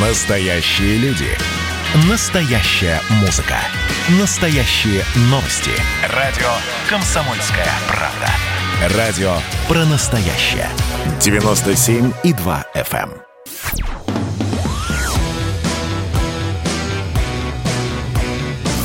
Настоящие 0.00 0.96
люди. 0.98 1.26
Настоящая 2.08 3.00
музыка. 3.20 3.56
Настоящие 4.20 5.02
новости. 5.22 5.72
Радио 6.14 6.46
«Комсомольская 6.88 7.66
правда». 7.88 8.96
Радио 8.96 9.32
про 9.66 9.84
настоящее. 9.86 10.68
97,2 11.18 12.64
FM. 12.76 13.10
эм. 13.10 13.22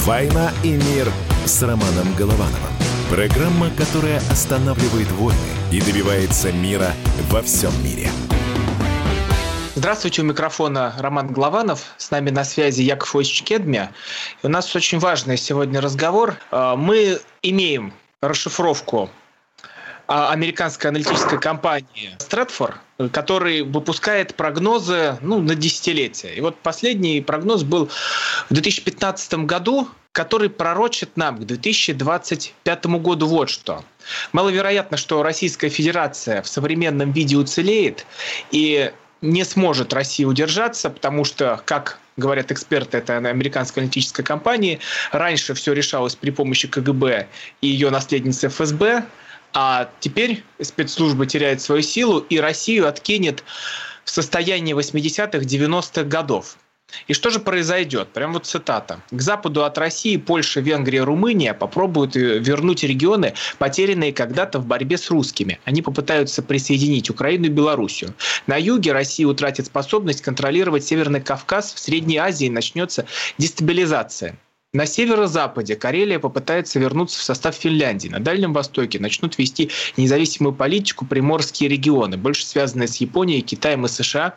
«Война 0.06 0.52
и 0.64 0.72
мир» 0.72 1.12
с 1.46 1.62
Романом 1.62 2.16
Головановым. 2.16 2.74
Программа, 3.12 3.70
которая 3.78 4.18
останавливает 4.32 5.12
войны 5.12 5.38
и 5.72 5.80
добивается 5.80 6.52
мира 6.52 6.92
во 7.30 7.44
всем 7.44 7.72
мире. 7.84 8.10
Здравствуйте, 9.76 10.22
у 10.22 10.26
микрофона 10.26 10.94
Роман 11.00 11.34
Главанов. 11.34 11.96
С 11.98 12.12
нами 12.12 12.30
на 12.30 12.44
связи 12.44 12.84
Яков 12.84 13.16
Ильич 13.16 13.42
Кедмя. 13.42 13.92
И 14.44 14.46
у 14.46 14.50
нас 14.50 14.76
очень 14.76 15.00
важный 15.00 15.36
сегодня 15.36 15.82
разговор. 15.82 16.36
А, 16.52 16.76
Мы 16.76 17.20
имеем 17.42 17.92
расшифровку 18.22 19.10
а, 20.08 20.32
американской 20.32 20.92
аналитической 20.92 21.40
компании 21.40 22.16
Stratfor, 22.20 22.76
который 23.12 23.64
выпускает 23.64 24.36
прогнозы 24.36 25.18
ну, 25.22 25.42
на 25.42 25.56
десятилетия. 25.56 26.36
И 26.36 26.42
вот 26.42 26.56
последний 26.60 27.20
прогноз 27.22 27.64
был 27.64 27.90
в 28.52 28.54
2015 28.54 29.34
году, 29.46 29.88
который 30.12 30.52
пророчит 30.52 31.18
нам 31.18 31.38
к 31.40 31.46
2025 31.48 32.86
году 32.86 33.26
вот 33.26 33.50
что. 33.50 33.84
Маловероятно, 34.34 34.98
что 34.98 35.24
Российская 35.24 35.70
Федерация 35.70 36.44
в 36.44 36.48
современном 36.48 37.12
виде 37.12 37.38
уцелеет, 37.38 38.06
и 38.52 38.92
не 39.24 39.46
сможет 39.46 39.94
Россия 39.94 40.28
удержаться, 40.28 40.90
потому 40.90 41.24
что, 41.24 41.62
как 41.66 41.98
говорят 42.18 42.52
эксперты 42.52 42.98
это 42.98 43.18
американской 43.18 43.82
аналитической 43.82 44.22
компании, 44.22 44.80
раньше 45.12 45.54
все 45.54 45.74
решалось 45.74 46.16
при 46.16 46.30
помощи 46.30 46.68
КГБ 46.68 47.28
и 47.62 47.68
ее 47.68 47.90
наследницы 47.90 48.50
ФСБ, 48.50 49.06
а 49.54 49.90
теперь 50.02 50.44
спецслужба 50.62 51.26
теряет 51.26 51.62
свою 51.62 51.82
силу, 51.82 52.20
и 52.20 52.40
Россию 52.40 52.88
откинет 52.88 53.44
в 54.04 54.10
состоянии 54.10 54.76
80-х, 54.76 55.40
90-х 55.40 56.04
годов. 56.04 56.58
И 57.08 57.14
что 57.14 57.30
же 57.30 57.40
произойдет? 57.40 58.10
Прям 58.10 58.34
вот 58.34 58.46
цитата. 58.46 59.02
К 59.12 59.22
западу 59.22 59.64
от 59.64 59.78
России 59.78 60.18
Польша, 60.18 60.60
Венгрия, 60.60 61.04
Румыния 61.04 61.54
попробуют 61.54 62.16
э, 62.16 62.40
вернуть 62.40 62.84
регионы, 62.84 63.34
потерянные 63.58 64.14
когда-то 64.14 64.60
в 64.60 64.66
борьбе 64.66 64.98
с 64.98 65.10
русскими. 65.10 65.60
Они 65.66 65.82
попытаются 65.82 66.42
присоединить 66.42 67.10
Украину 67.10 67.46
и 67.46 67.50
Белоруссию. 67.50 68.14
На 68.48 68.58
юге 68.58 68.94
Россия 68.94 69.28
утратит 69.28 69.68
способность 69.68 70.22
контролировать 70.22 70.84
Северный 70.84 71.22
Кавказ. 71.22 71.74
В 71.74 71.80
Средней 71.80 72.18
Азии 72.18 72.50
начнется 72.50 73.06
дестабилизация. 73.38 74.38
На 74.74 74.88
северо-западе 74.88 75.76
Карелия 75.76 76.18
попытается 76.18 76.80
вернуться 76.80 77.20
в 77.20 77.22
состав 77.22 77.54
Финляндии. 77.54 78.08
На 78.08 78.20
Дальнем 78.20 78.54
Востоке 78.54 79.00
начнут 79.00 79.38
вести 79.38 79.70
независимую 79.98 80.56
политику 80.56 81.06
приморские 81.06 81.70
регионы, 81.70 82.18
больше 82.18 82.44
связанные 82.44 82.88
с 82.88 82.96
Японией, 82.96 83.42
Китаем 83.42 83.86
и 83.86 83.88
США, 83.88 84.36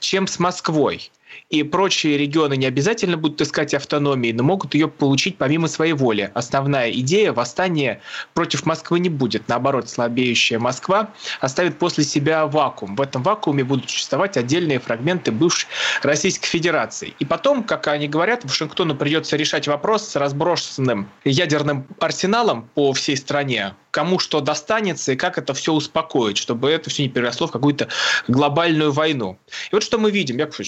чем 0.00 0.26
с 0.26 0.40
Москвой 0.40 1.12
и 1.50 1.62
прочие 1.62 2.18
регионы 2.18 2.56
не 2.56 2.66
обязательно 2.66 3.16
будут 3.16 3.40
искать 3.40 3.72
автономии, 3.72 4.32
но 4.32 4.42
могут 4.42 4.74
ее 4.74 4.86
получить 4.88 5.38
помимо 5.38 5.66
своей 5.68 5.94
воли. 5.94 6.30
Основная 6.34 6.90
идея 6.90 7.32
восстания 7.32 8.00
против 8.34 8.66
Москвы 8.66 9.00
не 9.00 9.08
будет. 9.08 9.48
Наоборот, 9.48 9.88
слабеющая 9.88 10.58
Москва 10.58 11.10
оставит 11.40 11.78
после 11.78 12.04
себя 12.04 12.46
вакуум. 12.46 12.96
В 12.96 13.00
этом 13.00 13.22
вакууме 13.22 13.64
будут 13.64 13.88
существовать 13.88 14.36
отдельные 14.36 14.78
фрагменты 14.78 15.32
бывшей 15.32 15.68
Российской 16.02 16.48
Федерации. 16.48 17.14
И 17.18 17.24
потом, 17.24 17.64
как 17.64 17.86
они 17.88 18.08
говорят, 18.08 18.44
Вашингтону 18.44 18.94
придется 18.94 19.36
решать 19.36 19.66
вопрос 19.68 20.06
с 20.06 20.16
разброшенным 20.16 21.08
ядерным 21.24 21.86
арсеналом 21.98 22.68
по 22.74 22.92
всей 22.92 23.16
стране, 23.16 23.74
кому 23.90 24.18
что 24.18 24.40
достанется 24.40 25.12
и 25.12 25.16
как 25.16 25.38
это 25.38 25.54
все 25.54 25.72
успокоить, 25.72 26.36
чтобы 26.36 26.70
это 26.70 26.90
все 26.90 27.04
не 27.04 27.08
переросло 27.08 27.46
в 27.46 27.52
какую-то 27.52 27.88
глобальную 28.26 28.92
войну. 28.92 29.38
И 29.70 29.74
вот 29.74 29.82
что 29.82 29.98
мы 29.98 30.10
видим, 30.10 30.36
Яков 30.36 30.60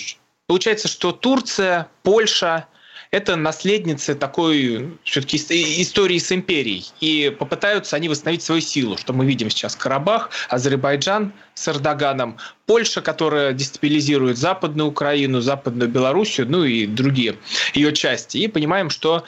Получается, 0.50 0.88
что 0.88 1.12
Турция, 1.12 1.86
Польша– 2.02 2.66
это 3.12 3.36
наследницы 3.36 4.16
такой 4.16 4.98
все-таки 5.04 5.36
истории 5.80 6.18
с 6.18 6.32
империей. 6.32 6.90
И 6.98 7.32
попытаются 7.38 7.94
они 7.94 8.08
восстановить 8.08 8.42
свою 8.42 8.60
силу, 8.60 8.96
что 8.96 9.12
мы 9.12 9.26
видим 9.26 9.48
сейчас 9.48 9.76
Карабах, 9.76 10.30
Азербайджан 10.48 11.32
с 11.54 11.68
Эрдоганом, 11.68 12.36
Польша, 12.66 13.00
которая 13.00 13.52
дестабилизирует 13.52 14.38
Западную 14.38 14.88
Украину, 14.88 15.40
Западную 15.40 15.88
Белоруссию, 15.88 16.48
ну 16.50 16.64
и 16.64 16.84
другие 16.84 17.36
ее 17.72 17.92
части. 17.92 18.38
И 18.38 18.48
понимаем, 18.48 18.90
что 18.90 19.22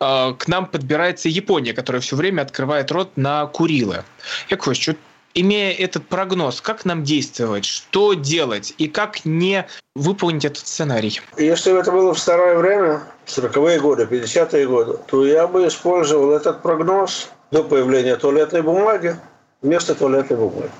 э, 0.00 0.34
к 0.38 0.48
нам 0.48 0.64
подбирается 0.64 1.28
Япония, 1.28 1.74
которая 1.74 2.00
все 2.00 2.16
время 2.16 2.40
открывает 2.40 2.90
рот 2.90 3.14
на 3.16 3.44
Курилы. 3.44 4.04
Яковлевич, 4.48 4.82
что 4.84 4.96
имея 5.34 5.72
этот 5.72 6.06
прогноз, 6.06 6.60
как 6.60 6.84
нам 6.84 7.04
действовать, 7.04 7.64
что 7.64 8.14
делать 8.14 8.74
и 8.78 8.88
как 8.88 9.24
не 9.24 9.66
выполнить 9.94 10.44
этот 10.44 10.66
сценарий? 10.66 11.20
Если 11.36 11.72
бы 11.72 11.78
это 11.78 11.92
было 11.92 12.14
в 12.14 12.18
старое 12.18 12.56
время, 12.56 13.02
40-е 13.26 13.80
годы, 13.80 14.04
50-е 14.04 14.66
годы, 14.66 14.98
то 15.06 15.26
я 15.26 15.46
бы 15.46 15.66
использовал 15.66 16.32
этот 16.32 16.62
прогноз 16.62 17.30
до 17.50 17.62
появления 17.62 18.16
туалетной 18.16 18.62
бумаги 18.62 19.16
вместо 19.60 19.94
туалетной 19.94 20.36
бумаги. 20.36 20.70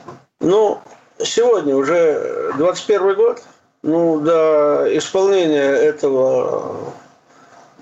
Ну, 0.41 0.81
сегодня 1.23 1.77
уже 1.77 2.53
21 2.57 3.15
год, 3.15 3.43
ну, 3.83 4.21
до 4.21 4.87
исполнения 4.97 5.61
этого 5.61 6.93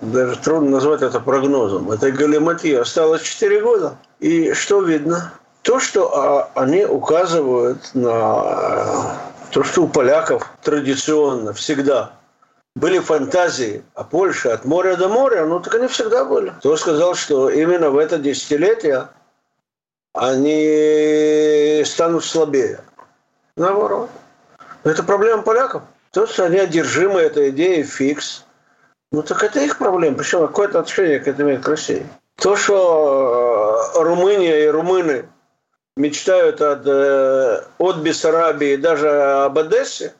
даже 0.00 0.36
трудно 0.36 0.70
назвать 0.70 1.02
это 1.02 1.20
прогнозом. 1.20 1.90
Этой 1.90 2.12
галиматьи 2.12 2.74
осталось 2.74 3.22
4 3.22 3.60
года. 3.60 3.98
И 4.18 4.52
что 4.52 4.80
видно? 4.80 5.32
То, 5.62 5.78
что 5.78 6.16
а, 6.16 6.50
они 6.54 6.84
указывают 6.84 7.90
на 7.94 9.18
то, 9.50 9.62
что 9.62 9.82
у 9.82 9.88
поляков 9.88 10.50
традиционно 10.62 11.52
всегда 11.52 12.12
были 12.76 12.98
фантазии 12.98 13.84
о 13.94 14.04
Польше 14.04 14.48
от 14.48 14.64
моря 14.64 14.96
до 14.96 15.08
моря, 15.08 15.44
ну 15.44 15.60
так 15.60 15.74
они 15.74 15.88
всегда 15.88 16.24
были. 16.24 16.50
Кто 16.60 16.76
сказал, 16.76 17.14
что 17.14 17.50
именно 17.50 17.90
в 17.90 17.98
это 17.98 18.18
десятилетие 18.18 19.08
они 20.14 21.82
станут 21.84 22.24
слабее? 22.24 22.80
Наоборот. 23.56 24.08
Это 24.84 25.02
проблема 25.02 25.42
поляков. 25.42 25.82
То, 26.12 26.26
что 26.26 26.44
они 26.44 26.58
одержимы 26.58 27.20
этой 27.20 27.50
идеей 27.50 27.82
фикс, 27.82 28.44
ну 29.12 29.22
так 29.22 29.42
это 29.42 29.60
их 29.60 29.76
проблема. 29.76 30.16
Причем 30.16 30.46
какое-то 30.46 30.78
отношение 30.78 31.20
к 31.20 31.28
этому 31.28 31.50
имеет 31.50 31.64
к 31.64 31.68
России. 31.68 32.06
То, 32.36 32.56
что 32.56 33.92
э, 33.94 34.02
Румыния 34.02 34.64
и 34.64 34.68
румыны– 34.68 35.26
мечтают 35.96 36.60
от, 36.60 36.86
э, 36.86 37.64
от 37.78 37.96
Бессарабии, 37.98 38.76
даже 38.76 39.10
об 39.44 39.58
Одессе, 39.58 40.14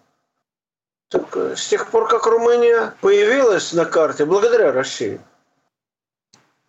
так 1.09 1.37
э, 1.37 1.57
с 1.57 1.69
тех 1.69 1.89
пор, 1.91 2.09
как 2.09 2.27
Румыния 2.27 2.95
появилась 3.01 3.73
на 3.73 3.85
карте, 3.85 4.25
благодаря 4.25 4.73
России, 4.73 5.21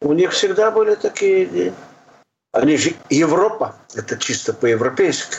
у 0.01 0.13
них 0.13 0.31
всегда 0.31 0.72
были 0.72 0.95
такие 0.95 1.45
идеи. 1.45 1.73
Они 2.51 2.75
же 2.75 2.94
Европа, 3.09 3.75
это 3.94 4.17
чисто 4.17 4.53
по-европейски. 4.53 5.38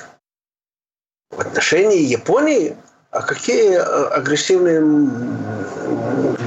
В 1.30 1.40
отношении 1.40 1.98
Японии, 1.98 2.76
а 3.10 3.22
какие 3.22 3.76
э, 3.76 3.80
агрессивные 3.80 4.80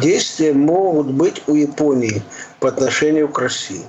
действия 0.01 0.53
могут 0.53 1.07
быть 1.07 1.43
у 1.47 1.55
Японии 1.55 2.23
по 2.59 2.69
отношению 2.69 3.29
к 3.29 3.37
России? 3.37 3.85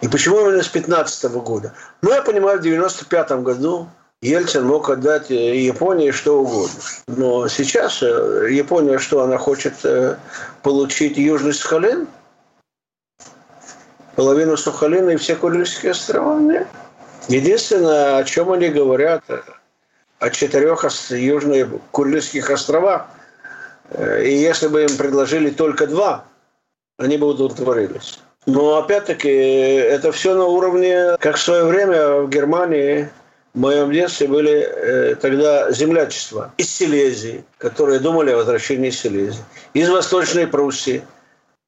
И 0.00 0.08
почему 0.08 0.40
именно 0.40 0.62
с 0.62 0.68
15 0.68 1.30
года? 1.32 1.72
Ну, 2.02 2.12
я 2.12 2.22
понимаю, 2.22 2.58
в 2.58 2.62
95 2.62 3.30
году 3.42 3.88
Ельцин 4.24 4.64
мог 4.64 4.88
отдать 4.88 5.30
э, 5.30 5.60
Японии 5.60 6.10
что 6.10 6.40
угодно. 6.40 6.80
Но 7.06 7.46
сейчас 7.48 8.02
э, 8.02 8.48
Япония 8.50 8.98
что, 8.98 9.22
она 9.22 9.36
хочет 9.36 9.74
э, 9.84 10.16
получить 10.62 11.18
Южный 11.18 11.52
Сахалин? 11.52 12.08
Половину 14.16 14.56
Сахалина 14.56 15.10
и 15.10 15.16
все 15.16 15.36
Курильские 15.36 15.92
острова? 15.92 16.38
Нет. 16.38 16.66
Единственное, 17.28 18.16
о 18.16 18.24
чем 18.24 18.50
они 18.50 18.68
говорят, 18.68 19.22
о 20.20 20.30
четырех 20.30 20.86
южных 21.10 21.68
Курильских 21.90 22.48
островах. 22.48 23.06
И 23.98 24.30
если 24.30 24.68
бы 24.68 24.84
им 24.84 24.96
предложили 24.96 25.50
только 25.50 25.86
два, 25.86 26.24
они 26.98 27.18
бы 27.18 27.26
удовлетворились. 27.26 28.20
Но 28.46 28.76
опять-таки 28.76 29.28
это 29.28 30.12
все 30.12 30.34
на 30.34 30.44
уровне, 30.44 31.16
как 31.18 31.36
в 31.36 31.42
свое 31.42 31.64
время 31.64 32.20
в 32.22 32.28
Германии 32.28 33.08
в 33.54 33.58
моем 33.58 33.92
детстве 33.92 34.26
были 34.26 34.52
э, 34.52 35.14
тогда 35.14 35.70
землячества 35.70 36.52
из 36.58 36.74
Силезии, 36.74 37.44
которые 37.58 38.00
думали 38.00 38.32
о 38.32 38.38
возвращении 38.38 38.90
Силезии, 38.90 39.44
из 39.72 39.88
Восточной 39.88 40.46
Пруссии, 40.46 41.02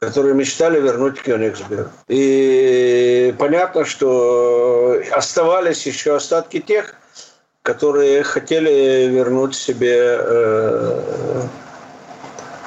которые 0.01 0.35
мечтали 0.35 0.81
вернуть 0.81 1.23
Кёнигсберг. 1.23 1.91
И 2.09 3.35
понятно, 3.39 3.85
что 3.85 5.01
оставались 5.13 5.87
еще 5.87 6.17
остатки 6.17 6.61
тех, 6.61 6.95
которые 7.63 8.23
хотели 8.23 9.07
вернуть 9.07 9.55
себе 9.55 10.19
э, 10.19 11.43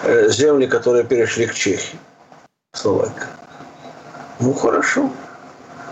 э, 0.04 0.30
земли, 0.30 0.66
которые 0.66 1.04
перешли 1.04 1.46
к 1.46 1.54
Чехии, 1.54 2.00
Словакия. 2.74 3.39
Ну, 4.40 4.54
хорошо. 4.54 5.12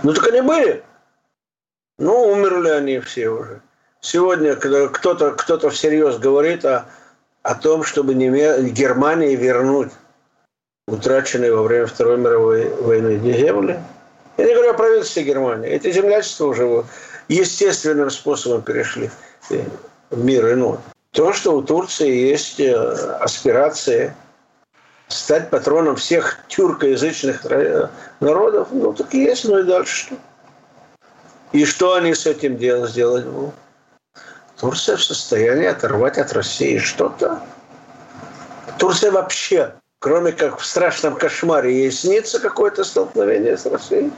Ну, 0.03 0.13
так 0.13 0.27
они 0.27 0.41
были. 0.41 0.83
Ну, 1.97 2.31
умерли 2.31 2.69
они 2.69 2.99
все 2.99 3.29
уже. 3.29 3.61
Сегодня, 4.01 4.55
когда 4.55 4.87
кто-то 4.87 5.31
кто 5.31 5.69
всерьез 5.69 6.17
говорит 6.17 6.63
о, 6.63 6.85
о 7.41 7.55
том, 7.55 7.83
чтобы 7.83 8.13
Германии 8.13 9.35
вернуть 9.35 9.91
утраченные 10.87 11.53
во 11.53 11.63
время 11.63 11.87
Второй 11.87 12.17
мировой 12.17 12.69
войны 12.81 13.17
земли, 13.33 13.79
я 14.37 14.45
не 14.45 14.53
говорю 14.53 14.71
о 14.71 14.75
правительстве 14.75 15.23
Германии. 15.23 15.69
Эти 15.69 15.91
землячества 15.91 16.45
уже 16.45 16.85
естественным 17.27 18.09
способом 18.11 18.61
перешли 18.61 19.09
в 20.09 20.23
мир 20.23 20.53
иной. 20.53 20.77
То, 21.11 21.33
что 21.33 21.57
у 21.57 21.63
Турции 21.63 22.29
есть 22.29 22.59
э, 22.59 22.73
аспирации 23.19 24.13
стать 25.07 25.49
патроном 25.49 25.95
всех 25.95 26.39
тюркоязычных 26.47 27.45
э, 27.45 27.89
народов, 28.19 28.67
ну 28.71 28.93
так 28.93 29.13
и 29.13 29.23
есть, 29.23 29.45
ну 29.45 29.59
и 29.59 29.63
дальше 29.63 30.07
что? 30.07 30.15
И 31.53 31.65
что 31.65 31.93
они 31.93 32.13
с 32.13 32.25
этим 32.25 32.57
делать, 32.57 32.91
сделать 32.91 33.25
будут? 33.25 33.55
Турция 34.59 34.97
в 34.97 35.03
состоянии 35.03 35.65
оторвать 35.65 36.17
от 36.17 36.33
России 36.33 36.77
что-то. 36.79 37.41
Турция 38.79 39.11
вообще, 39.11 39.73
кроме 39.99 40.31
как 40.31 40.59
в 40.59 40.65
страшном 40.65 41.15
кошмаре, 41.15 41.83
ей 41.83 41.91
снится 41.91 42.39
какое-то 42.39 42.83
столкновение 42.83 43.57
с 43.57 43.65
Россией. 43.65 44.11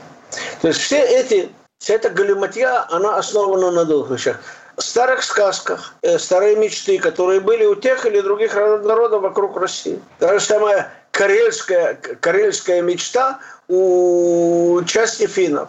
То 0.60 0.68
есть 0.68 0.80
все 0.80 1.02
эти, 1.02 1.52
вся 1.78 1.94
эта 1.94 2.10
галиматья, 2.10 2.86
она 2.90 3.16
основана 3.16 3.70
на 3.70 3.84
двух 3.84 4.10
вещах. 4.10 4.40
Старых 4.80 5.22
сказках, 5.22 5.94
э, 6.02 6.18
старые 6.18 6.56
мечты, 6.56 6.98
которые 6.98 7.40
были 7.40 7.64
у 7.66 7.74
тех 7.74 8.06
или 8.06 8.20
других 8.20 8.54
народов 8.54 9.22
вокруг 9.22 9.56
России. 9.56 10.00
Та 10.18 10.38
же 10.38 10.44
самая 10.44 10.90
карельская, 11.10 11.94
карельская 12.20 12.82
мечта 12.82 13.38
у 13.68 14.80
части 14.86 15.26
финнов. 15.26 15.68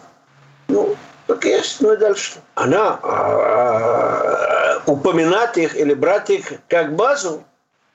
Ну, 0.68 0.96
так 1.26 1.44
есть, 1.44 1.80
ну 1.80 1.92
и 1.92 1.96
дальше. 1.96 2.40
Она 2.54 2.98
а, 3.02 4.82
упоминать 4.86 5.56
их 5.56 5.76
или 5.76 5.94
брать 5.94 6.30
их 6.30 6.52
как 6.68 6.96
базу 6.96 7.44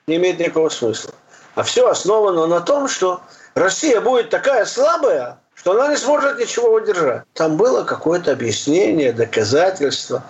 не 0.06 0.16
имеет 0.16 0.38
никакого 0.38 0.68
смысла. 0.68 1.12
А 1.54 1.62
все 1.62 1.88
основано 1.88 2.46
на 2.46 2.60
том, 2.60 2.88
что 2.88 3.20
Россия 3.54 4.00
будет 4.00 4.30
такая 4.30 4.64
слабая, 4.64 5.38
что 5.54 5.72
она 5.72 5.88
не 5.88 5.96
сможет 5.96 6.38
ничего 6.38 6.72
удержать. 6.72 7.24
Там 7.34 7.56
было 7.56 7.82
какое-то 7.82 8.32
объяснение, 8.32 9.12
доказательство. 9.12 10.22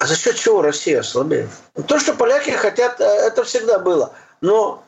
А 0.00 0.06
за 0.06 0.16
счет 0.16 0.36
чего 0.36 0.62
Россия 0.62 1.02
слабеет? 1.02 1.50
То, 1.86 1.98
что 1.98 2.14
поляки 2.14 2.50
хотят, 2.50 2.98
э, 3.02 3.04
это 3.04 3.44
всегда 3.44 3.78
было. 3.78 4.14
Но 4.40 4.82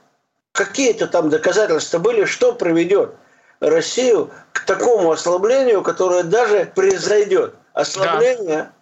какие-то 0.52 1.06
там 1.06 1.28
доказательства 1.28 1.98
были, 1.98 2.24
что 2.24 2.54
приведет 2.54 3.14
Россию 3.60 4.30
к 4.52 4.64
такому 4.64 5.12
ослаблению, 5.12 5.82
которое 5.82 6.22
даже 6.22 6.72
произойдет. 6.74 7.54
Ослабление 7.74 8.56
да. 8.56 8.72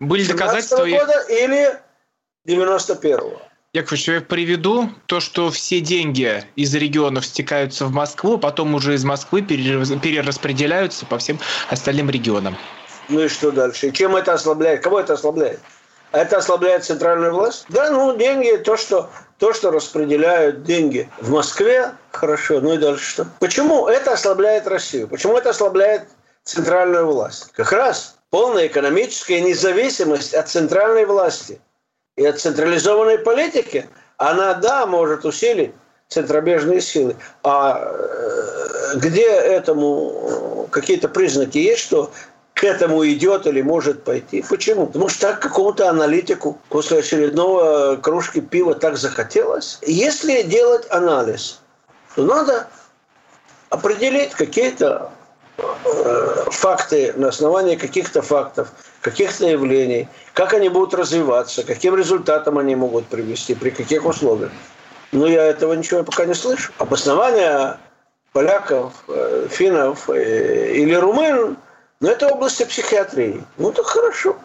Были 0.00 0.26
доказательства 0.26 0.84
года 0.84 1.24
или 1.28 1.80
91-го. 2.44 3.40
Яковлевич, 3.72 4.08
я 4.08 4.20
приведу 4.20 4.90
то, 5.06 5.20
что 5.20 5.48
все 5.52 5.80
деньги 5.80 6.42
из 6.56 6.74
регионов 6.74 7.24
стекаются 7.24 7.86
в 7.86 7.92
Москву, 7.92 8.36
потом 8.36 8.74
уже 8.74 8.94
из 8.94 9.04
Москвы 9.04 9.42
перераспределяются 9.42 11.06
по 11.06 11.18
всем 11.18 11.38
остальным 11.70 12.10
регионам. 12.10 12.56
Ну 13.08 13.20
и 13.20 13.28
что 13.28 13.50
дальше? 13.50 13.88
И 13.88 13.92
чем 13.92 14.16
это 14.16 14.34
ослабляет? 14.34 14.82
Кого 14.82 15.00
это 15.00 15.14
ослабляет? 15.14 15.60
Это 16.12 16.38
ослабляет 16.38 16.84
центральную 16.84 17.34
власть? 17.34 17.66
Да, 17.68 17.90
ну 17.90 18.16
деньги, 18.16 18.56
то, 18.56 18.76
что, 18.76 19.10
то, 19.38 19.52
что 19.52 19.70
распределяют 19.70 20.62
деньги 20.62 21.08
в 21.20 21.30
Москве, 21.30 21.92
хорошо, 22.12 22.60
ну 22.60 22.74
и 22.74 22.78
дальше 22.78 23.04
что? 23.04 23.26
Почему 23.40 23.88
это 23.88 24.12
ослабляет 24.12 24.66
Россию? 24.66 25.08
Почему 25.08 25.36
это 25.36 25.50
ослабляет 25.50 26.08
центральную 26.44 27.06
власть? 27.06 27.52
Как 27.52 27.72
раз 27.72 28.16
полная 28.30 28.66
экономическая 28.66 29.40
независимость 29.40 30.34
от 30.34 30.48
центральной 30.48 31.04
власти– 31.04 31.60
и 32.18 32.26
от 32.26 32.40
централизованной 32.40 33.18
политики, 33.18 33.88
она, 34.16 34.54
да, 34.54 34.86
может 34.86 35.24
усилить 35.24 35.72
центробежные 36.08 36.80
силы. 36.80 37.16
А 37.44 37.92
э, 37.92 38.96
где 38.96 39.28
этому 39.28 40.68
какие-то 40.72 41.08
признаки 41.08 41.58
есть, 41.58 41.82
что 41.82 42.10
к 42.58 42.64
этому 42.64 43.06
идет 43.06 43.46
или 43.46 43.62
может 43.62 44.04
пойти. 44.04 44.44
Почему? 44.48 44.86
Потому 44.86 45.08
что 45.08 45.28
так 45.28 45.40
какому-то 45.40 45.88
аналитику 45.88 46.58
после 46.68 46.98
очередного 46.98 47.96
кружки 47.96 48.40
пива 48.40 48.74
так 48.74 48.96
захотелось. 48.96 49.78
Если 49.86 50.42
делать 50.42 50.86
анализ, 50.90 51.60
то 52.14 52.24
надо 52.24 52.68
определить 53.70 54.32
какие-то 54.32 55.10
э, 55.56 56.44
факты 56.50 57.12
на 57.16 57.28
основании 57.28 57.76
каких-то 57.76 58.22
фактов– 58.22 58.72
каких-то 59.00 59.46
явлений, 59.46 60.08
как 60.34 60.54
они 60.54 60.68
будут 60.68 60.94
развиваться, 60.94 61.62
каким 61.64 61.96
результатом 61.96 62.58
они 62.58 62.74
могут 62.76 63.06
привести, 63.06 63.54
при 63.54 63.70
каких 63.70 64.04
условиях. 64.04 64.50
Но 65.12 65.26
я 65.26 65.44
этого 65.44 65.72
ничего 65.74 66.02
пока 66.02 66.26
не 66.26 66.34
слышу. 66.34 66.72
Обоснование 66.78 67.78
поляков, 68.32 68.92
э, 69.08 69.46
финнов 69.50 70.10
э, 70.10 70.72
или 70.74 70.94
румын, 70.94 71.56
но 72.00 72.10
это 72.10 72.28
области 72.28 72.64
психиатрии. 72.64 73.44
Ну 73.56 73.72
так 73.72 73.86
хорошо. 73.86 74.36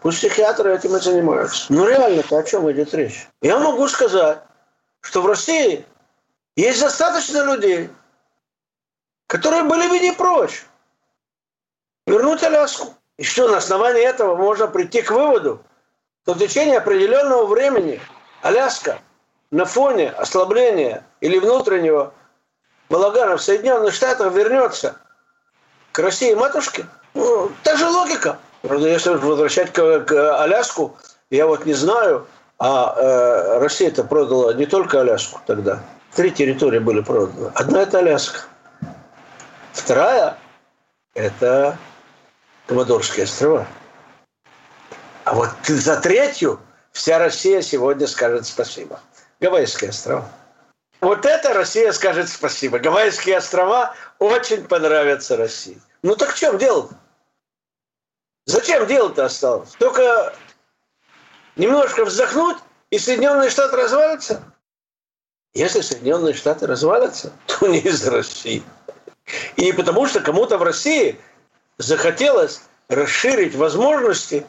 Пусть 0.00 0.18
психиатры 0.18 0.74
этим 0.74 0.96
и 0.96 1.00
занимаются. 1.00 1.72
Но 1.72 1.88
реально-то 1.88 2.38
о 2.38 2.42
чем 2.42 2.70
идет 2.70 2.94
речь? 2.94 3.26
Я 3.40 3.58
могу 3.58 3.88
сказать, 3.88 4.38
что 5.00 5.22
в 5.22 5.26
России 5.26 5.84
есть 6.56 6.80
достаточно 6.80 7.42
людей, 7.44 7.90
которые 9.26 9.64
были 9.64 9.88
бы 9.88 9.98
не 9.98 10.12
прочь 10.12 10.64
вернуть 12.06 12.42
Аляску. 12.42 12.94
И 13.16 13.22
что 13.22 13.48
на 13.48 13.58
основании 13.58 14.02
этого 14.02 14.34
можно 14.34 14.66
прийти 14.66 15.00
к 15.00 15.10
выводу, 15.10 15.62
что 16.22 16.34
в 16.34 16.38
течение 16.38 16.78
определенного 16.78 17.46
времени 17.46 18.00
Аляска 18.42 18.98
на 19.50 19.64
фоне 19.64 20.10
ослабления 20.10 21.06
или 21.20 21.38
внутреннего 21.38 22.12
балагана 22.88 23.36
в 23.36 23.42
Соединенных 23.42 23.94
Штатах 23.94 24.32
вернется 24.32 25.00
к 25.94 26.00
России 26.00 26.34
матушке. 26.34 26.86
Ну, 27.14 27.52
та 27.62 27.76
же 27.76 27.88
логика. 27.88 28.38
Правда, 28.62 28.88
если 28.88 29.10
возвращать 29.10 29.72
к, 29.72 30.00
к 30.00 30.42
Аляску, 30.42 30.96
я 31.30 31.46
вот 31.46 31.64
не 31.66 31.74
знаю, 31.74 32.26
а 32.58 32.94
э, 32.96 33.58
Россия 33.60 33.88
это 33.88 34.02
продала 34.02 34.52
не 34.54 34.66
только 34.66 35.00
Аляску 35.00 35.40
тогда. 35.46 35.80
Три 36.16 36.32
территории 36.32 36.80
были 36.80 37.00
проданы. 37.00 37.52
Одна 37.54 37.82
это 37.82 37.98
Аляска. 37.98 38.40
Вторая 39.72 40.36
это 41.14 41.78
Комодорские 42.66 43.24
острова. 43.24 43.64
А 45.24 45.34
вот 45.34 45.50
за 45.64 46.00
третью 46.00 46.58
вся 46.90 47.20
Россия 47.20 47.62
сегодня 47.62 48.08
скажет 48.08 48.46
спасибо. 48.46 48.98
Гавайские 49.40 49.90
острова. 49.90 50.28
Вот 51.00 51.26
это 51.26 51.52
Россия 51.52 51.92
скажет 51.92 52.28
спасибо. 52.28 52.78
Гавайские 52.78 53.36
острова 53.36 53.94
очень 54.18 54.64
понравятся 54.64 55.36
России. 55.36 55.80
Ну 56.02 56.16
так 56.16 56.34
в 56.34 56.38
чем 56.38 56.58
дело? 56.58 56.88
Зачем 58.46 58.86
дело-то 58.86 59.24
осталось? 59.24 59.70
Только 59.78 60.34
немножко 61.56 62.04
вздохнуть, 62.04 62.58
и 62.90 62.98
Соединенные 62.98 63.50
Штаты 63.50 63.76
развалятся? 63.76 64.42
Если 65.54 65.80
Соединенные 65.80 66.34
Штаты 66.34 66.66
развалятся, 66.66 67.32
то 67.46 67.66
не 67.66 67.80
из 67.80 68.06
России. 68.06 68.62
И 69.56 69.64
не 69.64 69.72
потому, 69.72 70.06
что 70.06 70.20
кому-то 70.20 70.58
в 70.58 70.62
России 70.62 71.18
захотелось 71.78 72.62
расширить 72.88 73.54
возможности 73.54 74.46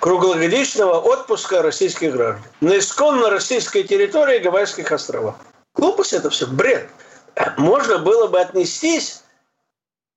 круглогодичного 0.00 1.00
отпуска 1.00 1.62
российских 1.62 2.12
граждан 2.12 2.44
на 2.60 2.78
исконно 2.78 3.30
российской 3.30 3.82
территории 3.82 4.38
Гавайских 4.38 4.92
островов. 4.92 5.36
Глупость 5.76 6.12
это 6.12 6.30
все, 6.30 6.46
бред. 6.46 6.88
Можно 7.56 7.98
было 7.98 8.28
бы 8.28 8.40
отнестись 8.40 9.22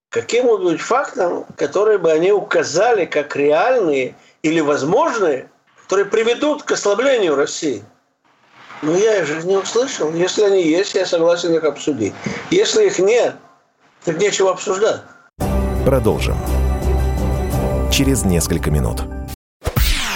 к 0.10 0.14
каким-нибудь 0.14 0.80
фактам, 0.80 1.46
которые 1.56 1.98
бы 1.98 2.12
они 2.12 2.32
указали 2.32 3.06
как 3.06 3.36
реальные 3.36 4.16
или 4.42 4.62
возможные, 4.62 5.50
которые 5.84 6.06
приведут 6.06 6.64
к 6.64 6.72
ослаблению 6.72 7.36
России. 7.36 7.84
Но 8.82 8.96
я 8.96 9.20
их 9.20 9.28
же 9.28 9.44
не 9.44 9.58
услышал. 9.58 10.14
Если 10.14 10.44
они 10.44 10.64
есть, 10.64 10.96
я 10.96 11.06
согласен 11.06 11.54
их 11.54 11.66
обсудить. 11.66 12.14
Если 12.50 12.86
их 12.86 12.98
нет, 12.98 13.36
так 14.06 14.18
нечего 14.18 14.52
обсуждать. 14.52 15.02
Продолжим. 15.86 16.38
Через 17.92 18.24
несколько 18.24 18.72
минут. 18.72 19.02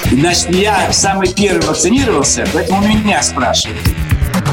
Значит, 0.05 0.51
я 0.51 0.93
самый 0.93 1.33
первый 1.33 1.65
вакцинировался, 1.65 2.47
поэтому 2.53 2.87
меня 2.87 3.21
спрашивают. 3.21 3.81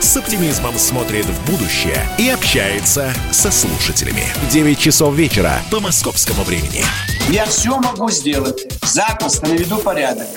с 0.00 0.16
оптимизмом 0.16 0.78
смотрит 0.78 1.26
в 1.26 1.50
будущее 1.50 2.06
и 2.18 2.28
общается 2.28 3.12
со 3.32 3.50
слушателями. 3.50 4.24
9 4.50 4.78
часов 4.78 5.14
вечера 5.14 5.60
по 5.70 5.80
московскому 5.80 6.44
времени. 6.44 6.84
Я 7.28 7.46
все 7.46 7.78
могу 7.78 8.10
сделать. 8.10 8.66
Запросто 8.82 9.48
наведу 9.48 9.78
порядок. 9.78 10.28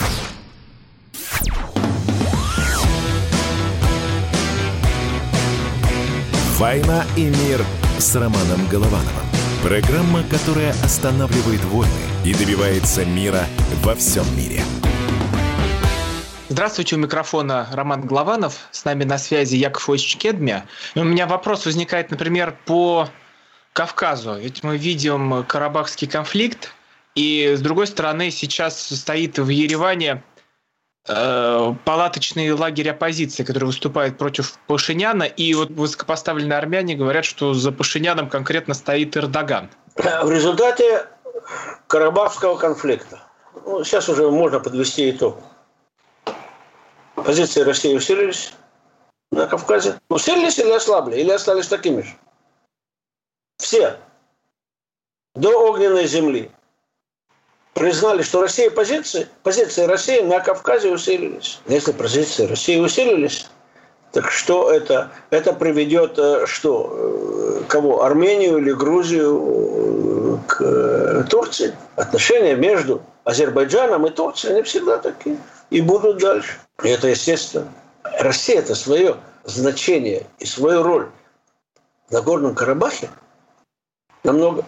«Война 6.58 7.06
и 7.16 7.26
мир» 7.26 7.64
с 8.00 8.16
Романом 8.16 8.68
Головановым. 8.68 9.28
Программа, 9.62 10.24
которая 10.24 10.74
останавливает 10.84 11.64
войны 11.66 11.92
и 12.26 12.34
добивается 12.34 13.06
мира 13.06 13.46
во 13.84 13.94
всем 13.94 14.26
мире. 14.36 14.64
Здравствуйте, 16.50 16.96
у 16.96 17.00
микрофона 17.00 17.68
Роман 17.74 18.08
Голованов. 18.08 18.68
С 18.72 18.86
нами 18.86 19.04
на 19.04 19.18
связи 19.18 19.56
Яков 19.56 19.90
Ильич 19.90 20.18
Кедмя. 20.18 20.66
У 20.96 21.04
меня 21.04 21.28
вопрос 21.28 21.66
возникает, 21.66 22.12
например, 22.12 22.58
по 22.66 23.10
Кавказу. 23.74 24.36
Ведь 24.36 24.64
мы 24.64 24.78
видим 24.78 25.44
Карабахский 25.46 26.08
конфликт, 26.08 26.74
и 27.16 27.54
с 27.56 27.62
другой 27.62 27.88
стороны 27.88 28.32
сейчас 28.32 28.80
стоит 28.80 29.40
в 29.40 29.50
Ереване 29.50 30.24
Э, 31.10 31.74
палаточный 31.86 32.52
лагерь 32.52 32.90
оппозиции, 32.90 33.44
который 33.44 33.66
выступает 33.66 34.18
против 34.18 34.58
Пашиняна, 34.68 35.24
и 35.24 35.54
вот 35.54 35.70
высокопоставленные 35.70 36.58
армяне 36.58 36.96
говорят, 36.96 37.24
что 37.24 37.54
за 37.54 37.72
Пашиняном 37.72 38.30
конкретно 38.30 38.74
стоит 38.74 39.16
Эрдоган. 39.16 39.70
В 39.96 40.30
результате 40.30 41.06
Карабахского 41.88 42.58
конфликта, 42.58 43.22
ну, 43.66 43.86
сейчас 43.86 44.10
уже 44.10 44.30
можно 44.30 44.60
подвести 44.60 45.10
итог, 45.10 45.42
позиции 47.28 47.60
России 47.60 47.94
усилились 47.94 48.54
на 49.34 49.48
Кавказе. 49.48 50.00
Усилились 50.08 50.60
или 50.60 50.72
ослабли, 50.72 51.18
или 51.18 51.30
остались 51.32 51.68
такими 51.68 52.02
же? 52.02 52.16
Все. 53.58 53.98
До 55.36 55.50
огненной 55.70 56.08
земли 56.08 56.50
признали, 57.74 58.22
что 58.22 58.40
Россия 58.40 58.72
позиции, 58.72 59.28
позиции 59.44 59.84
России 59.84 60.22
на 60.22 60.40
Кавказе 60.40 60.90
усилились. 60.90 61.60
Если 61.68 61.92
позиции 61.92 62.46
России 62.46 62.80
усилились, 62.80 63.50
так 64.14 64.32
что 64.32 64.72
это? 64.72 65.12
Это 65.30 65.52
приведет 65.52 66.18
э, 66.18 66.46
что? 66.46 66.94
Э, 66.94 67.64
кого? 67.68 68.04
Армению 68.04 68.60
или 68.60 68.72
Грузию 68.72 70.40
э, 70.40 70.48
к 70.48 71.28
Турции? 71.30 71.76
Отношения 71.98 72.56
между 72.56 73.02
Азербайджаном 73.26 74.08
и 74.08 74.12
Турцией, 74.12 74.54
они 74.54 74.62
всегда 74.64 74.98
такие. 74.98 75.38
И 75.70 75.82
будут 75.82 76.20
дальше. 76.20 76.60
И 76.84 76.90
это 76.90 77.08
естественно. 77.08 77.72
Россия 78.20 78.60
это 78.60 78.76
свое 78.76 79.18
значение 79.44 80.28
и 80.40 80.46
свою 80.46 80.84
роль 80.84 81.10
в 82.08 82.12
Нагорном 82.12 82.56
Карабахе 82.56 83.10
намного 84.24 84.66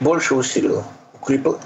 больше 0.00 0.34
усилила, 0.34 0.84
укрепила 1.14 1.60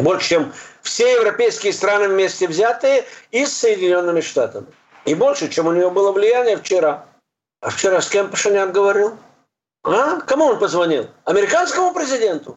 больше, 0.00 0.28
чем 0.28 0.52
все 0.82 1.12
европейские 1.12 1.72
страны 1.72 2.08
вместе 2.08 2.48
взятые 2.48 3.04
и 3.30 3.44
с 3.44 3.56
Соединенными 3.56 4.20
Штатами. 4.20 4.66
И 5.04 5.14
больше, 5.14 5.48
чем 5.48 5.66
у 5.66 5.72
него 5.72 5.90
было 5.90 6.12
влияние 6.12 6.56
вчера. 6.56 7.06
А 7.60 7.70
вчера 7.70 8.00
с 8.00 8.08
кем 8.08 8.30
Пашинян 8.30 8.72
говорил? 8.72 9.18
А? 9.84 10.20
Кому 10.20 10.46
он 10.46 10.58
позвонил? 10.58 11.08
Американскому 11.24 11.92
президенту? 11.92 12.56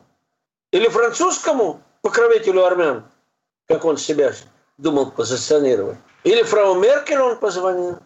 Или 0.72 0.88
французскому 0.88 1.82
покровителю 2.02 2.64
армян? 2.66 3.06
Как 3.68 3.84
он 3.84 3.98
себя 3.98 4.32
думал 4.78 5.12
позиционировать? 5.12 5.98
Или 6.24 6.44
фрау 6.44 6.76
Меркель 6.76 7.20
он 7.20 7.38
позвонил? 7.38 8.00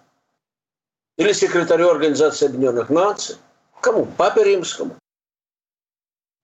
Или 1.18 1.34
секретарю 1.34 1.90
Организации 1.90 2.48
Объединенных 2.48 2.90
Наций? 2.90 3.38
Кому? 3.82 4.06
Папе 4.06 4.44
Римскому. 4.44 4.96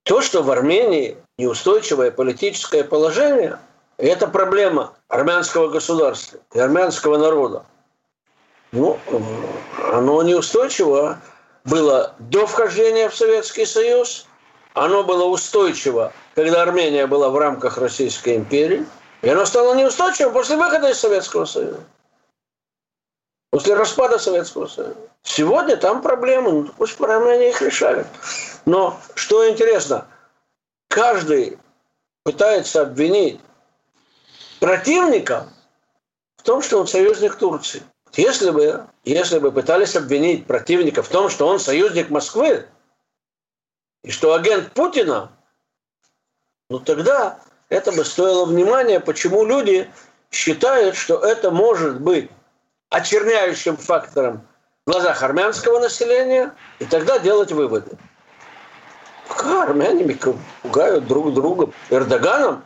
То, 0.03 0.21
что 0.21 0.43
в 0.43 0.51
Армении 0.51 1.17
неустойчивое 1.37 2.11
политическое 2.11 2.83
положение, 2.83 3.59
это 3.97 4.27
проблема 4.27 4.93
армянского 5.07 5.67
государства 5.69 6.39
и 6.53 6.59
армянского 6.59 7.17
народа. 7.17 7.65
Ну, 8.71 8.99
оно 9.91 10.21
неустойчиво 10.21 11.19
было 11.63 12.13
до 12.19 12.45
вхождения 12.45 13.09
в 13.09 13.15
Советский 13.15 13.65
Союз, 13.65 14.27
оно 14.73 15.03
было 15.03 15.25
устойчиво, 15.25 16.11
когда 16.35 16.61
Армения 16.61 17.07
была 17.07 17.29
в 17.29 17.37
рамках 17.37 17.77
Российской 17.77 18.35
империи, 18.35 18.85
и 19.21 19.29
оно 19.29 19.45
стало 19.45 19.73
неустойчивым 19.75 20.33
после 20.33 20.57
выхода 20.57 20.89
из 20.89 20.99
Советского 20.99 21.45
Союза. 21.45 21.83
После 23.49 23.73
распада 23.73 24.19
Советского 24.19 24.67
Союза. 24.67 24.97
Сегодня 25.23 25.77
там 25.77 26.01
проблемы, 26.01 26.51
ну, 26.51 26.69
пусть 26.77 26.99
Армения 26.99 27.49
их 27.49 27.61
решают. 27.61 28.07
Но 28.65 28.99
что 29.15 29.49
интересно, 29.49 30.07
каждый 30.89 31.57
пытается 32.23 32.81
обвинить 32.81 33.39
противника 34.59 35.47
в 36.37 36.43
том, 36.43 36.61
что 36.61 36.79
он 36.79 36.87
союзник 36.87 37.35
Турции. 37.35 37.83
Если 38.13 38.49
бы, 38.49 38.87
если 39.03 39.39
бы 39.39 39.51
пытались 39.51 39.95
обвинить 39.95 40.47
противника 40.47 41.03
в 41.03 41.09
том, 41.09 41.29
что 41.29 41.47
он 41.47 41.59
союзник 41.59 42.09
Москвы, 42.09 42.67
и 44.03 44.11
что 44.11 44.33
агент 44.33 44.71
Путина, 44.73 45.31
ну 46.69 46.79
тогда 46.79 47.39
это 47.69 47.91
бы 47.91 48.05
стоило 48.05 48.45
внимания, 48.45 48.99
почему 48.99 49.45
люди 49.45 49.89
считают, 50.31 50.95
что 50.95 51.19
это 51.19 51.51
может 51.51 52.01
быть 52.01 52.29
очерняющим 52.89 53.77
фактором 53.77 54.47
в 54.85 54.91
глазах 54.91 55.23
армянского 55.23 55.79
населения, 55.79 56.53
и 56.79 56.85
тогда 56.85 57.17
делать 57.19 57.51
выводы. 57.51 57.97
Пока 59.27 59.63
армяне 59.63 60.17
пугают 60.61 61.07
друг 61.07 61.33
друга 61.33 61.71
Эрдоганом, 61.89 62.63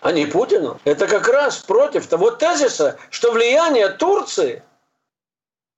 а 0.00 0.12
не 0.12 0.26
Путину. 0.26 0.80
Это 0.84 1.06
как 1.06 1.28
раз 1.28 1.58
против 1.58 2.06
того 2.06 2.30
тезиса, 2.30 2.98
что 3.10 3.32
влияние 3.32 3.88
Турции 3.88 4.62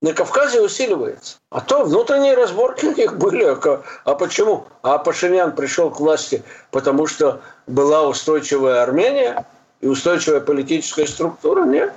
на 0.02 0.12
Кавказе 0.12 0.60
усиливается. 0.60 1.38
А 1.50 1.60
то 1.60 1.84
внутренние 1.84 2.34
разборки 2.34 2.86
у 2.86 2.94
них 2.94 3.16
были. 3.16 3.44
А, 3.44 3.82
а 4.04 4.14
почему? 4.14 4.66
А 4.82 4.98
Пашинян 4.98 5.54
пришел 5.54 5.90
к 5.90 6.00
власти, 6.00 6.42
потому 6.72 7.06
что 7.06 7.40
была 7.68 8.06
устойчивая 8.06 8.82
Армения 8.82 9.46
и 9.80 9.86
устойчивая 9.86 10.40
политическая 10.40 11.06
структура? 11.06 11.64
Нет. 11.64 11.94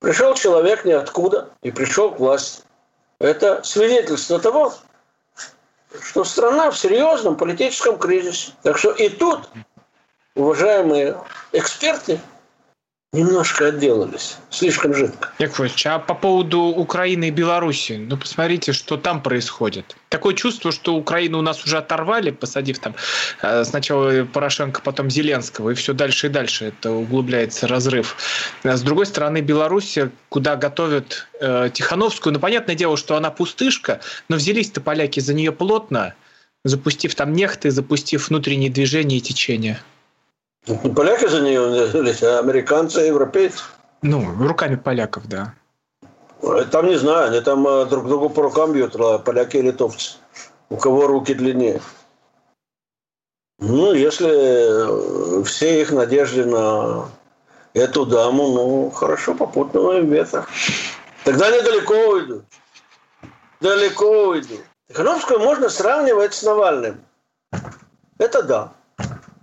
Пришел 0.00 0.34
человек 0.34 0.84
ниоткуда 0.84 1.50
и 1.62 1.72
пришел 1.72 2.12
к 2.12 2.20
власти. 2.20 2.62
Это 3.18 3.62
свидетельство 3.64 4.38
того, 4.38 4.72
что 6.00 6.24
страна 6.24 6.70
в 6.70 6.78
серьезном 6.78 7.36
политическом 7.36 7.98
кризисе. 7.98 8.52
Так 8.62 8.78
что 8.78 8.92
и 8.92 9.08
тут, 9.08 9.48
уважаемые 10.36 11.18
эксперты, 11.50 12.20
немножко 13.12 13.66
отделались. 13.66 14.38
Слишком 14.48 14.94
жидко. 14.94 15.28
Яковлевич, 15.38 15.86
а 15.86 15.98
по 15.98 16.14
поводу 16.14 16.60
Украины 16.60 17.28
и 17.28 17.30
Беларуси, 17.30 17.92
ну 18.08 18.16
посмотрите, 18.16 18.72
что 18.72 18.96
там 18.96 19.22
происходит. 19.22 19.96
Такое 20.08 20.34
чувство, 20.34 20.72
что 20.72 20.94
Украину 20.94 21.38
у 21.38 21.42
нас 21.42 21.62
уже 21.62 21.76
оторвали, 21.76 22.30
посадив 22.30 22.78
там 22.78 22.94
э, 23.42 23.64
сначала 23.64 24.24
Порошенко, 24.24 24.80
потом 24.80 25.10
Зеленского, 25.10 25.70
и 25.70 25.74
все 25.74 25.92
дальше 25.92 26.28
и 26.28 26.30
дальше 26.30 26.66
это 26.66 26.90
углубляется 26.90 27.68
разрыв. 27.68 28.16
А 28.62 28.76
с 28.78 28.82
другой 28.82 29.04
стороны, 29.04 29.42
Беларусь, 29.42 29.98
куда 30.30 30.56
готовят 30.56 31.26
э, 31.38 31.68
Тихановскую, 31.70 32.32
ну 32.32 32.40
понятное 32.40 32.76
дело, 32.76 32.96
что 32.96 33.16
она 33.16 33.30
пустышка, 33.30 34.00
но 34.30 34.36
взялись-то 34.36 34.80
поляки 34.80 35.20
за 35.20 35.34
нее 35.34 35.52
плотно, 35.52 36.14
запустив 36.64 37.14
там 37.14 37.34
нехты, 37.34 37.70
запустив 37.70 38.30
внутренние 38.30 38.70
движения 38.70 39.18
и 39.18 39.20
течения. 39.20 39.82
Ну, 40.66 40.94
поляки 40.94 41.26
за 41.26 41.40
нее 41.40 41.88
взялись, 41.88 42.22
а 42.22 42.38
американцы, 42.38 43.00
европейцы. 43.00 43.62
Ну, 44.02 44.24
руками 44.46 44.76
поляков, 44.76 45.26
да. 45.26 45.54
Там 46.70 46.86
не 46.86 46.96
знаю, 46.96 47.28
они 47.28 47.40
там 47.40 47.66
э, 47.66 47.86
друг 47.86 48.06
другу 48.06 48.28
по 48.28 48.42
рукам 48.42 48.72
бьют, 48.72 48.96
поляки 49.24 49.56
и 49.56 49.62
литовцы. 49.62 50.16
У 50.68 50.76
кого 50.76 51.06
руки 51.06 51.34
длиннее. 51.34 51.80
Ну, 53.58 53.92
если 53.92 55.40
э, 55.40 55.44
все 55.44 55.82
их 55.82 55.92
надежды 55.92 56.44
на 56.44 57.08
эту 57.74 58.06
даму, 58.06 58.48
ну, 58.48 58.90
хорошо, 58.90 59.34
попутного 59.34 60.00
ветра. 60.00 60.46
Тогда 61.24 61.50
недалеко 61.50 61.94
уйдут. 61.94 62.44
далеко 63.60 64.28
уйду. 64.28 64.56
Тихановскую 64.88 65.38
можно 65.38 65.68
сравнивать 65.68 66.34
с 66.34 66.42
Навальным. 66.42 67.00
Это 68.18 68.42
да. 68.42 68.72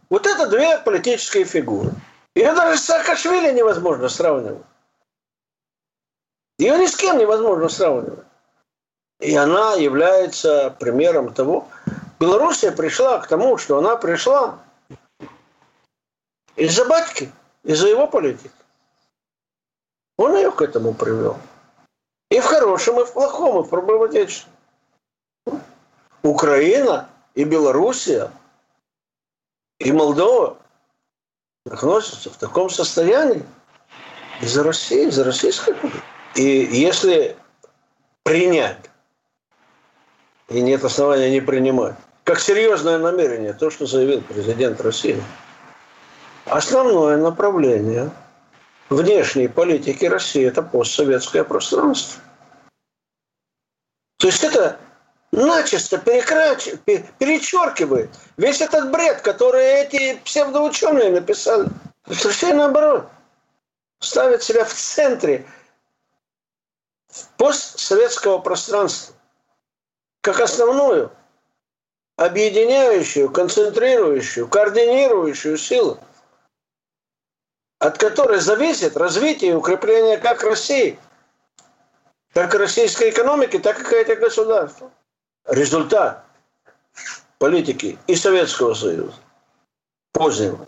Вот 0.09 0.25
это 0.25 0.47
две 0.47 0.79
политические 0.79 1.45
фигуры. 1.45 1.91
Ее 2.35 2.53
даже 2.53 2.77
с 2.77 2.85
Саакашвили 2.85 3.51
невозможно 3.51 4.09
сравнивать. 4.09 4.65
Ее 6.57 6.77
ни 6.77 6.87
с 6.87 6.95
кем 6.95 7.17
невозможно 7.17 7.69
сравнивать. 7.69 8.25
И 9.19 9.35
она 9.35 9.73
является 9.73 10.75
примером 10.79 11.33
того. 11.33 11.67
Белоруссия 12.19 12.71
пришла 12.71 13.19
к 13.19 13.27
тому, 13.27 13.57
что 13.57 13.77
она 13.77 13.95
пришла 13.95 14.59
из-за 16.55 16.85
батьки, 16.85 17.31
из-за 17.63 17.87
его 17.87 18.07
политики. 18.07 18.51
Он 20.17 20.35
ее 20.35 20.51
к 20.51 20.61
этому 20.61 20.93
привел. 20.93 21.37
И 22.29 22.39
в 22.39 22.45
хорошем, 22.45 22.99
и 22.99 23.05
в 23.05 23.13
плохом, 23.13 23.61
и 23.61 23.63
в 23.63 23.69
проблематичном. 23.69 24.51
Украина 26.21 27.09
и 27.35 27.43
Белоруссия 27.43 28.31
и 29.79 29.91
Молдова 29.91 30.57
находятся 31.65 32.29
в 32.29 32.37
таком 32.37 32.69
состоянии 32.69 33.45
из-за 34.41 34.63
России, 34.63 35.07
из-за 35.07 35.23
российской 35.23 35.73
политики. 35.73 36.03
И 36.35 36.43
если 36.43 37.37
принять, 38.23 38.89
и 40.49 40.61
нет 40.61 40.83
основания 40.83 41.31
не 41.31 41.41
принимать, 41.41 41.95
как 42.23 42.39
серьезное 42.39 42.97
намерение, 42.99 43.53
то, 43.53 43.69
что 43.69 43.85
заявил 43.85 44.21
президент 44.21 44.79
России, 44.81 45.21
основное 46.45 47.17
направление 47.17 48.11
внешней 48.89 49.47
политики 49.47 50.05
России– 50.05 50.45
это 50.45 50.61
постсоветское 50.61 51.43
пространство. 51.43 52.21
То 54.17 54.27
есть 54.27 54.43
это 54.43 54.77
начисто 55.31 55.97
перекрач... 55.97 56.69
перечеркивает 56.85 58.09
весь 58.37 58.61
этот 58.61 58.91
бред, 58.91 59.21
который 59.21 59.63
эти 59.63 60.15
псевдоученые 60.25 61.11
написали. 61.11 61.69
Совершенно 62.07 62.65
наоборот. 62.65 63.07
Ставит 63.99 64.43
себя 64.43 64.63
в 64.63 64.73
центре 64.73 65.45
постсоветского 67.37 68.39
пространства 68.39 69.15
как 70.21 70.39
основную 70.39 71.11
объединяющую, 72.15 73.29
концентрирующую, 73.29 74.47
координирующую 74.47 75.57
силу, 75.57 75.99
от 77.79 77.97
которой 77.97 78.39
зависит 78.39 78.97
развитие 78.97 79.51
и 79.51 79.55
укрепление 79.55 80.17
как 80.17 80.43
России, 80.43 80.99
так 82.33 82.53
и 82.53 82.57
российской 82.57 83.09
экономики, 83.09 83.57
так 83.59 83.91
и 83.91 83.95
этих 83.95 84.19
государств 84.19 84.83
результат 85.49 86.23
политики 87.37 87.97
и 88.07 88.15
Советского 88.15 88.73
Союза 88.73 89.15
позднего, 90.11 90.67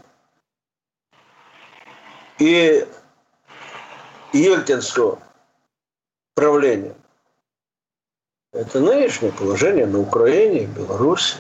и 2.39 2.88
Ельцинского 4.33 5.19
правления. 6.35 6.95
Это 8.53 8.79
нынешнее 8.79 9.31
положение 9.31 9.85
на 9.85 10.00
Украине, 10.00 10.65
Беларуси, 10.65 11.38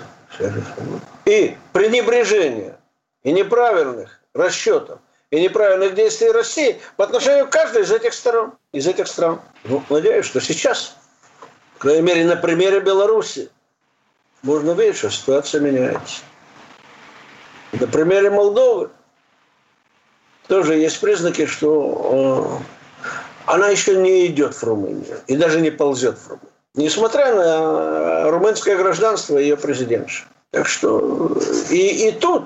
и 1.25 1.57
пренебрежение 1.73 2.77
и 3.23 3.31
неправильных 3.31 4.21
расчетов 4.33 4.99
и 5.29 5.41
неправильных 5.41 5.95
действий 5.95 6.31
России 6.31 6.79
по 6.97 7.05
отношению 7.05 7.47
к 7.47 7.51
каждой 7.51 7.83
из 7.83 7.91
этих 7.91 8.13
сторон, 8.13 8.53
из 8.73 8.87
этих 8.87 9.07
стран. 9.07 9.41
Ну, 9.63 9.83
надеюсь, 9.89 10.25
что 10.25 10.39
сейчас 10.39 10.95
крайней 11.81 12.03
мере, 12.03 12.25
на 12.25 12.35
примере 12.35 12.79
Беларуси 12.79 13.49
можно 14.43 14.71
видеть, 14.71 14.97
что 14.97 15.09
ситуация 15.09 15.61
меняется. 15.61 16.21
На 17.73 17.87
примере 17.87 18.29
Молдовы 18.29 18.89
тоже 20.47 20.75
есть 20.75 20.99
признаки, 20.99 21.45
что 21.45 22.61
э, 23.03 23.11
она 23.45 23.69
еще 23.69 23.95
не 23.95 24.27
идет 24.27 24.53
в 24.53 24.63
Румынию 24.63 25.21
и 25.27 25.35
даже 25.35 25.59
не 25.59 25.71
ползет 25.71 26.17
в 26.17 26.27
Румынию. 26.27 26.51
Несмотря 26.75 27.35
на 27.35 28.31
румынское 28.31 28.77
гражданство 28.77 29.37
ее 29.37 29.57
президентша. 29.57 30.25
Так 30.51 30.67
что 30.67 31.37
и, 31.69 32.09
и 32.09 32.11
тут 32.11 32.45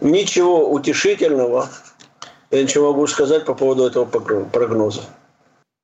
ничего 0.00 0.70
утешительного 0.70 1.68
я 2.50 2.62
ничего 2.62 2.92
могу 2.92 3.06
сказать 3.06 3.44
по 3.44 3.54
поводу 3.54 3.86
этого 3.86 4.04
прогноза. 4.04 5.02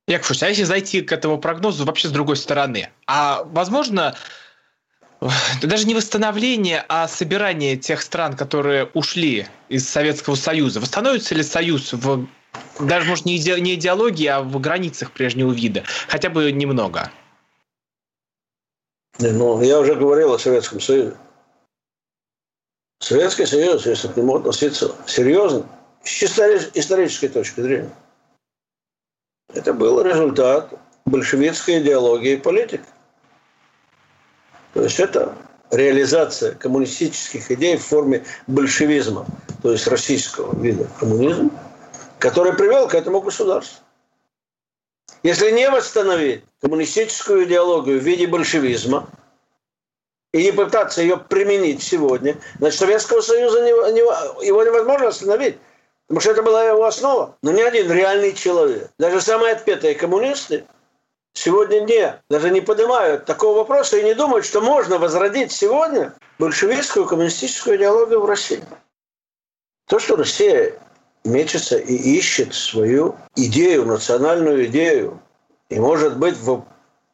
Яков 0.08 0.42
а 0.42 0.48
если 0.48 0.64
зайти 0.64 1.00
к 1.00 1.12
этому 1.12 1.38
прогнозу 1.38 1.84
вообще 1.84 2.08
с 2.08 2.10
другой 2.10 2.36
стороны, 2.36 2.90
а 3.06 3.44
возможно, 3.44 4.16
даже 5.62 5.86
не 5.86 5.94
восстановление, 5.94 6.84
а 6.88 7.06
собирание 7.06 7.76
тех 7.76 8.02
стран, 8.02 8.36
которые 8.36 8.86
ушли 8.94 9.46
из 9.68 9.88
Советского 9.88 10.34
Союза. 10.34 10.80
Восстановится 10.80 11.34
ли 11.34 11.42
Союз 11.42 11.92
в 11.92 12.26
даже, 12.80 13.08
может, 13.08 13.24
не, 13.24 13.36
иде, 13.36 13.58
не 13.60 13.74
идеологии, 13.74 14.26
а 14.26 14.42
в 14.42 14.60
границах 14.60 15.12
прежнего 15.12 15.52
вида? 15.52 15.84
Хотя 16.08 16.28
бы 16.28 16.50
немного. 16.52 17.10
Ну, 19.18 19.62
я 19.62 19.78
уже 19.78 19.94
говорил 19.94 20.32
о 20.32 20.38
Советском 20.38 20.80
Союзе. 20.80 21.16
Советский 23.00 23.46
Союз, 23.46 23.86
если 23.86 24.08
к 24.08 24.16
нему 24.16 24.36
относиться 24.36 24.94
серьезно, 25.06 25.66
с 26.02 26.08
чисто 26.08 26.56
исторической 26.74 27.28
точки 27.28 27.60
зрения, 27.60 27.90
это 29.54 29.72
был 29.72 30.00
результат 30.02 30.72
большевистской 31.04 31.80
идеологии 31.80 32.32
и 32.32 32.36
политики. 32.36 32.84
То 34.74 34.82
есть 34.82 35.00
это 35.00 35.34
реализация 35.70 36.52
коммунистических 36.54 37.50
идей 37.50 37.76
в 37.76 37.84
форме 37.84 38.24
большевизма, 38.46 39.26
то 39.62 39.72
есть 39.72 39.86
российского 39.86 40.58
вида 40.60 40.86
коммунизма, 40.98 41.50
который 42.18 42.54
привел 42.54 42.88
к 42.88 42.94
этому 42.94 43.20
государству. 43.20 43.82
Если 45.22 45.50
не 45.50 45.70
восстановить 45.70 46.44
коммунистическую 46.60 47.44
идеологию 47.44 48.00
в 48.00 48.02
виде 48.02 48.26
большевизма 48.26 49.08
и 50.32 50.42
не 50.44 50.52
пытаться 50.52 51.02
ее 51.02 51.16
применить 51.16 51.82
сегодня, 51.82 52.36
значит, 52.58 52.80
Советского 52.80 53.20
Союза 53.20 53.58
его 53.64 54.64
невозможно 54.64 55.08
остановить. 55.08 55.58
Потому 56.12 56.20
что 56.20 56.30
это 56.32 56.42
была 56.42 56.64
его 56.64 56.84
основа. 56.84 57.38
Но 57.42 57.52
ни 57.52 57.62
один 57.62 57.90
реальный 57.90 58.34
человек, 58.34 58.90
даже 58.98 59.22
самые 59.22 59.54
отпетые 59.54 59.94
коммунисты, 59.94 60.66
сегодня 61.32 61.80
не, 61.80 62.20
даже 62.28 62.50
не 62.50 62.60
поднимают 62.60 63.24
такого 63.24 63.60
вопроса 63.60 63.96
и 63.96 64.02
не 64.02 64.12
думают, 64.12 64.44
что 64.44 64.60
можно 64.60 64.98
возродить 64.98 65.52
сегодня 65.52 66.12
большевистскую 66.38 67.06
коммунистическую 67.06 67.78
идеологию 67.78 68.20
в 68.20 68.26
России. 68.26 68.62
То, 69.88 69.98
что 69.98 70.16
Россия 70.16 70.74
мечется 71.24 71.78
и 71.78 71.94
ищет 71.94 72.52
свою 72.52 73.16
идею, 73.34 73.86
национальную 73.86 74.66
идею, 74.66 75.18
и, 75.70 75.80
может 75.80 76.18
быть, 76.18 76.36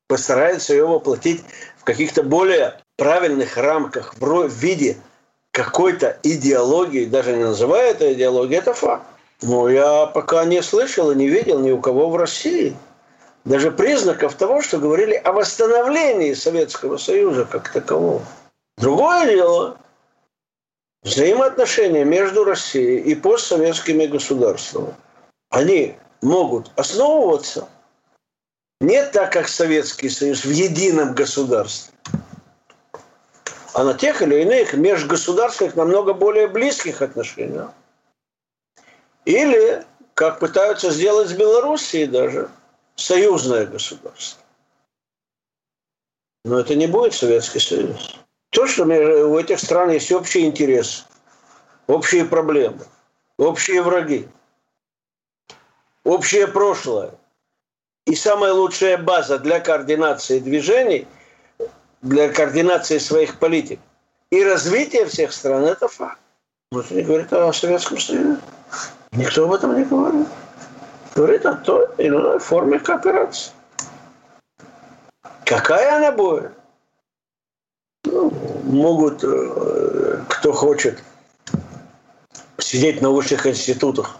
постарается 0.09 0.73
ее 0.73 0.89
воплотить 0.89 1.45
в 1.77 1.85
каких-то 1.85 2.25
более 2.25 2.81
правильных 2.97 3.57
рамках, 3.59 4.17
в 4.19 4.49
виде 4.49 4.97
какой-то 5.59 6.17
идеологии, 6.23 7.05
даже 7.05 7.35
не 7.35 7.43
называя 7.43 7.91
это 7.91 8.13
идеологией, 8.13 8.61
это 8.61 8.75
факт. 8.75 9.05
Но 9.43 9.69
я 9.69 10.07
пока 10.07 10.45
не 10.45 10.63
слышал 10.63 11.11
и 11.11 11.17
не 11.17 11.27
видел 11.29 11.59
ни 11.59 11.73
у 11.73 11.81
кого 11.81 12.11
в 12.11 12.17
России 12.17 12.77
даже 13.45 13.73
признаков 13.73 14.35
того, 14.35 14.63
что 14.63 14.79
говорили 14.79 15.15
о 15.15 15.33
восстановлении 15.33 16.33
Советского 16.35 16.97
Союза 16.97 17.45
как 17.45 17.73
такового. 17.73 18.23
Другое 18.77 19.27
дело– 19.27 19.79
взаимоотношения 21.03 22.05
между 22.05 22.45
Россией 22.45 23.01
и 23.01 23.17
постсоветскими 23.17 24.07
государствами. 24.07 24.95
Они 25.51 25.97
могут 26.23 26.71
основываться 26.77 27.69
не 28.81 29.05
так, 29.07 29.33
как 29.33 29.49
Советский 29.49 30.09
Союз 30.09 30.45
в 30.45 30.51
едином 30.51 31.15
государстве, 31.15 31.93
а 33.79 33.85
на 33.85 33.95
тех 33.95 34.23
или 34.23 34.43
иных 34.43 34.75
межгосударственных, 34.75 35.77
намного 35.77 36.13
более 36.13 36.49
близких 36.49 37.01
отношениях. 37.01 37.71
Или, 39.25 39.85
как 40.15 40.41
пытаются 40.41 40.91
сделать 40.91 41.29
с 41.29 41.33
Белоруссией 41.33 42.07
даже, 42.07 42.51
союзное 42.97 43.67
государство. 43.67 44.43
Но 46.45 46.59
это 46.59 46.75
не 46.75 46.89
будет 46.89 47.15
Советский 47.15 47.61
Союз. 47.61 48.17
То, 48.51 48.67
что 48.67 48.83
у 48.83 49.39
этих 49.39 49.61
стран 49.61 49.91
есть 49.91 50.11
общий 50.11 50.45
интерес, 50.45 51.07
общие 51.87 52.25
проблемы, 52.25 52.85
общие 53.37 53.81
враги, 53.81 54.27
общее 56.03 56.49
прошлое. 56.49 57.13
И 58.07 58.17
самая 58.17 58.55
лучшая 58.55 58.99
база 58.99 59.39
для 59.39 59.61
координации 59.61 60.41
движений– 60.41 61.07
для 62.03 62.29
координации 62.29 62.99
своих 62.99 63.39
политик 63.39 63.81
и 64.31 64.45
развития 64.45 65.07
всех 65.07 65.33
стран, 65.33 65.65
это 65.65 65.89
факт. 65.89 66.19
Вот 66.71 66.91
не 66.91 67.03
говорит 67.03 67.33
о 67.33 67.53
Советском 67.53 67.99
Союзе. 67.99 68.39
Никто 69.13 69.45
об 69.45 69.55
этом 69.55 69.77
не 69.77 69.85
говорит. 69.85 70.27
Говорит 71.15 71.47
о 71.47 71.55
той 71.55 71.89
или 71.97 72.09
иной 72.09 72.39
форме 72.39 72.79
кооперации. 72.79 73.53
Какая 75.45 75.97
она 75.97 76.13
будет? 76.13 76.53
Ну, 78.05 78.31
могут, 78.65 79.25
э, 79.25 80.23
кто 80.29 80.53
хочет, 80.53 81.03
сидеть 82.59 83.01
на 83.01 83.11
высших 83.11 83.47
институтах 83.47 84.19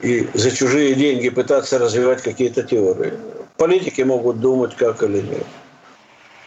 и 0.00 0.28
за 0.34 0.50
чужие 0.50 0.94
деньги 0.94 1.30
пытаться 1.30 1.78
развивать 1.78 2.22
какие-то 2.22 2.62
теории. 2.62 3.14
Политики 3.56 4.02
могут 4.02 4.40
думать, 4.40 4.76
как 4.76 5.02
или 5.02 5.22
нет. 5.22 5.46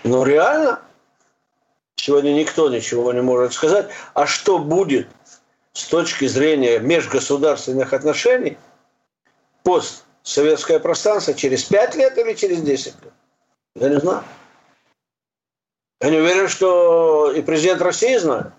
Но 0.05 0.23
реально 0.23 0.79
сегодня 1.95 2.31
никто 2.33 2.69
ничего 2.69 3.11
не 3.11 3.21
может 3.21 3.53
сказать. 3.53 3.89
А 4.13 4.27
что 4.27 4.59
будет 4.59 5.07
с 5.73 5.85
точки 5.85 6.27
зрения 6.27 6.77
межгосударственных 6.77 7.91
отношений 7.91 8.55
постсоветское 9.63 10.77
пространство 10.77 11.33
через 11.33 11.63
5 11.63 11.95
лет 11.95 12.17
или 12.19 12.33
через 12.35 12.61
10 12.61 13.03
лет? 13.03 13.13
Я 13.75 13.89
не 13.89 13.99
знаю. 13.99 14.23
Я 16.01 16.11
не 16.11 16.17
уверен, 16.17 16.49
что 16.49 17.31
и 17.31 17.41
президент 17.41 17.81
России 17.81 18.15
знает. 18.17 18.53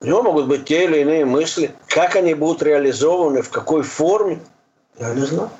У 0.00 0.06
него 0.06 0.22
могут 0.22 0.46
быть 0.46 0.66
те 0.66 0.84
или 0.84 1.00
иные 1.00 1.24
мысли. 1.24 1.74
Как 1.88 2.14
они 2.14 2.34
будут 2.34 2.62
реализованы, 2.62 3.42
в 3.42 3.50
какой 3.50 3.82
форме, 3.82 4.40
я 5.00 5.12
не 5.14 5.26
знаю. 5.26 5.50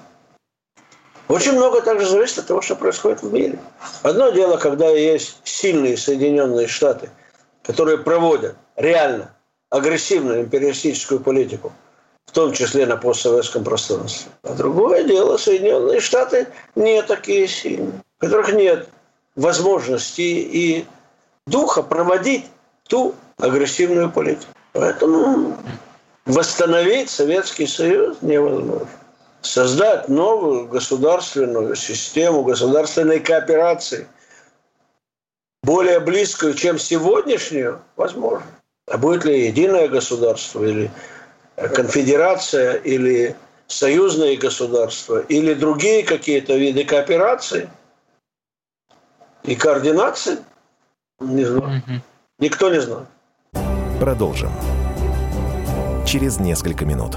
Очень 1.28 1.52
много 1.52 1.82
также 1.82 2.06
зависит 2.06 2.38
от 2.38 2.46
того, 2.46 2.62
что 2.62 2.74
происходит 2.74 3.22
в 3.22 3.32
мире. 3.32 3.58
Одно 4.02 4.30
дело, 4.30 4.56
когда 4.56 4.88
есть 4.88 5.36
сильные 5.44 5.96
Соединенные 5.96 6.66
Штаты, 6.66 7.10
которые 7.62 7.98
проводят 7.98 8.56
реально 8.76 9.30
агрессивную 9.68 10.40
империалистическую 10.40 11.20
политику, 11.20 11.72
в 12.24 12.32
том 12.32 12.52
числе 12.52 12.86
на 12.86 12.96
постсоветском 12.96 13.62
пространстве. 13.62 14.30
А 14.42 14.54
другое 14.54 15.04
дело, 15.04 15.36
Соединенные 15.36 16.00
Штаты 16.00 16.48
не 16.74 17.02
такие 17.02 17.46
сильные, 17.46 18.00
у 18.20 18.24
которых 18.24 18.52
нет 18.54 18.88
возможности 19.36 20.22
и 20.22 20.86
духа 21.46 21.82
проводить 21.82 22.46
ту 22.88 23.14
агрессивную 23.38 24.10
политику. 24.10 24.50
Поэтому 24.72 25.56
восстановить 26.24 27.10
Советский 27.10 27.66
Союз 27.66 28.16
невозможно. 28.22 28.88
Создать 29.40 30.08
новую 30.08 30.66
государственную 30.66 31.76
систему 31.76 32.42
государственной 32.42 33.20
кооперации, 33.20 34.06
более 35.62 36.00
близкую, 36.00 36.54
чем 36.54 36.78
сегодняшнюю, 36.78 37.80
возможно. 37.96 38.46
А 38.90 38.98
будет 38.98 39.24
ли 39.24 39.46
единое 39.46 39.88
государство, 39.88 40.64
или 40.64 40.90
конфедерация, 41.56 42.74
или 42.74 43.36
союзные 43.66 44.36
государства, 44.36 45.20
или 45.20 45.54
другие 45.54 46.02
какие-то 46.02 46.56
виды 46.56 46.84
кооперации 46.84 47.68
и 49.44 49.54
координации, 49.54 50.38
не 51.20 51.44
знаю. 51.44 51.82
Никто 52.38 52.70
не 52.70 52.80
знает. 52.80 53.08
Продолжим. 54.00 54.50
Через 56.06 56.38
несколько 56.38 56.84
минут. 56.84 57.16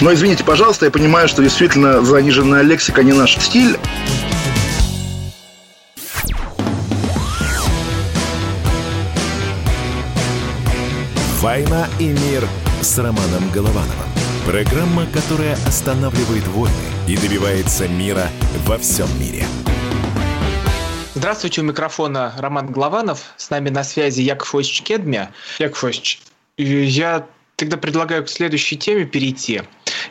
Но 0.00 0.12
извините, 0.12 0.44
пожалуйста, 0.44 0.84
я 0.84 0.92
понимаю, 0.92 1.26
что 1.26 1.42
действительно 1.42 2.04
заниженная 2.04 2.62
лексика 2.62 3.02
не 3.02 3.12
наш 3.12 3.36
стиль. 3.36 3.76
«Война 11.40 11.88
и 11.98 12.04
мир» 12.04 12.46
с 12.80 12.96
Романом 12.98 13.50
Головановым. 13.52 14.08
Программа, 14.46 15.06
которая 15.06 15.54
останавливает 15.66 16.46
войны 16.48 16.74
и 17.08 17.16
добивается 17.16 17.88
мира 17.88 18.28
во 18.66 18.78
всем 18.78 19.08
мире. 19.20 19.44
Здравствуйте, 21.14 21.60
у 21.60 21.64
микрофона 21.64 22.32
Роман 22.38 22.68
Голованов. 22.68 23.22
С 23.36 23.50
нами 23.50 23.70
на 23.70 23.82
связи 23.82 24.20
Яков 24.22 24.54
Осич 24.54 24.82
Кедмя. 24.82 25.32
Яков 25.58 25.82
Осич, 25.82 26.20
я 26.56 27.26
тогда 27.56 27.76
предлагаю 27.76 28.24
к 28.24 28.28
следующей 28.28 28.76
теме 28.76 29.04
перейти. 29.04 29.62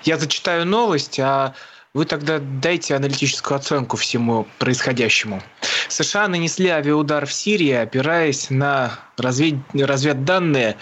Я 0.04 0.18
зачитаю 0.18 0.66
новость, 0.66 1.20
а 1.20 1.54
вы 1.94 2.06
тогда 2.06 2.40
дайте 2.40 2.96
аналитическую 2.96 3.56
оценку 3.58 3.98
всему 3.98 4.46
происходящему. 4.60 5.42
США 5.90 6.28
нанесли 6.28 6.70
авиаудар 6.70 7.26
в 7.26 7.34
Сирии, 7.34 7.72
опираясь 7.72 8.50
на 8.50 9.00
развед... 9.18 9.56
разведданные 9.74 10.78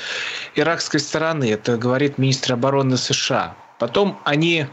иракской 0.56 1.00
стороны. 1.00 1.50
Это 1.52 1.78
говорит 1.78 2.18
министр 2.18 2.54
обороны 2.54 2.98
США. 2.98 3.56
Потом 3.80 4.20
они 4.26 4.68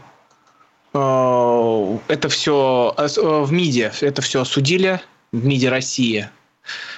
э, 0.93 1.97
это 2.07 2.29
все 2.29 2.93
э, 2.97 3.07
в 3.17 3.51
МИДе, 3.51 3.93
это 4.01 4.21
все 4.21 4.41
осудили 4.41 4.99
в 5.31 5.45
МИДе 5.45 5.69
России, 5.69 6.29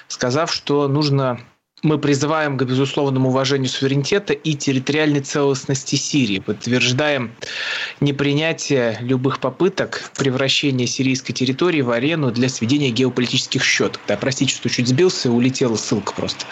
сказав, 0.07 0.51
что 0.51 0.87
нужно 0.87 1.39
мы 1.83 1.99
призываем 1.99 2.57
к 2.57 2.63
безусловному 2.63 3.29
уважению 3.29 3.69
суверенитета 3.69 4.33
и 4.33 4.53
территориальной 4.53 5.21
целостности 5.21 5.95
Сирии, 5.95 6.39
подтверждаем 6.39 7.31
непринятие 7.99 8.97
любых 9.01 9.39
попыток 9.39 10.09
превращения 10.17 10.87
сирийской 10.87 11.33
территории 11.33 11.81
в 11.81 11.91
арену 11.91 12.31
для 12.31 12.49
сведения 12.49 12.89
геополитических 12.89 13.63
счетов. 13.63 14.01
Да, 14.07 14.17
простите, 14.17 14.53
что 14.53 14.69
чуть 14.69 14.87
сбился, 14.87 15.31
улетела 15.31 15.75
ссылка 15.75 16.13
просто. 16.13 16.45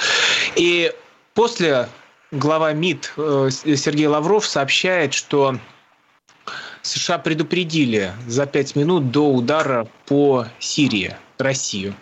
И 0.56 0.94
после 1.34 1.88
глава 2.32 2.74
МИД 2.74 3.14
э, 3.18 3.50
Сергей 3.76 4.08
Лавров 4.08 4.46
сообщает, 4.46 5.14
что 5.14 5.58
США 6.82 7.18
предупредили 7.18 8.12
за 8.28 8.46
пять 8.46 8.76
минут 8.76 9.12
до 9.12 9.32
удара 9.32 9.88
по 10.06 10.46
Сирии 10.60 11.16
Россию. 11.38 11.96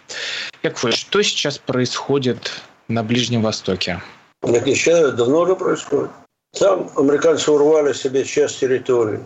Яков, 0.63 0.93
что 0.93 1.21
сейчас 1.21 1.57
происходит 1.57 2.51
на 2.93 3.04
Ближнем 3.04 3.41
Востоке? 3.41 4.01
Так 4.41 4.67
еще 4.67 5.12
давно 5.12 5.41
уже 5.41 5.56
происходит. 5.56 6.12
Там 6.60 6.89
американцы 6.97 7.51
урвали 7.51 7.93
себе 7.93 8.23
часть 8.25 8.60
территории 8.60 9.23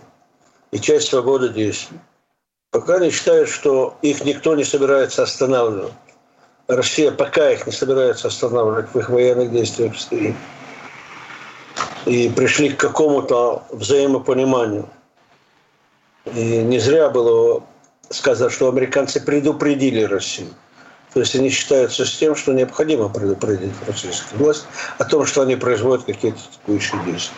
и 0.71 0.79
часть 0.79 1.09
свободы 1.09 1.49
действий. 1.49 1.97
Пока 2.71 2.95
они 2.95 3.09
считают, 3.09 3.49
что 3.49 3.97
их 4.01 4.23
никто 4.25 4.55
не 4.55 4.63
собирается 4.63 5.23
останавливать. 5.23 5.93
Россия 6.67 7.11
пока 7.11 7.51
их 7.51 7.65
не 7.65 7.71
собирается 7.71 8.27
останавливать 8.27 8.93
в 8.93 8.99
их 8.99 9.09
военных 9.09 9.51
действиях. 9.51 9.93
И 12.05 12.29
пришли 12.29 12.69
к 12.69 12.77
какому-то 12.77 13.63
взаимопониманию. 13.71 14.87
И 16.25 16.57
не 16.57 16.79
зря 16.79 17.09
было 17.09 17.63
сказано, 18.09 18.49
что 18.49 18.69
американцы 18.69 19.23
предупредили 19.23 20.03
Россию. 20.03 20.49
То 21.15 21.21
есть 21.21 21.33
они 21.33 21.49
считаются 21.49 22.03
с 22.03 22.17
тем, 22.17 22.35
что 22.35 22.51
необходимо 22.51 23.07
предупредить 23.07 23.71
российскую 23.87 24.37
власть 24.37 24.65
о 24.97 25.05
том, 25.05 25.25
что 25.25 25.43
они 25.43 25.55
производят 25.55 26.03
какие-то 26.03 26.39
текущие 26.51 27.01
действия. 27.05 27.37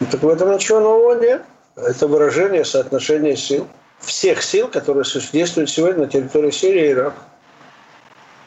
Ну, 0.00 0.06
так 0.10 0.20
в 0.20 0.28
этом 0.28 0.52
ничего 0.52 0.80
нового 0.80 1.14
нет. 1.20 1.44
Это 1.76 2.08
выражение 2.08 2.64
соотношения 2.64 3.36
сил. 3.36 3.68
Всех 4.00 4.42
сил, 4.42 4.66
которые 4.66 5.04
действуют 5.32 5.70
сегодня 5.70 6.06
на 6.06 6.08
территории 6.08 6.50
Сирии 6.50 6.88
и 6.88 6.90
Ирака. 6.90 7.22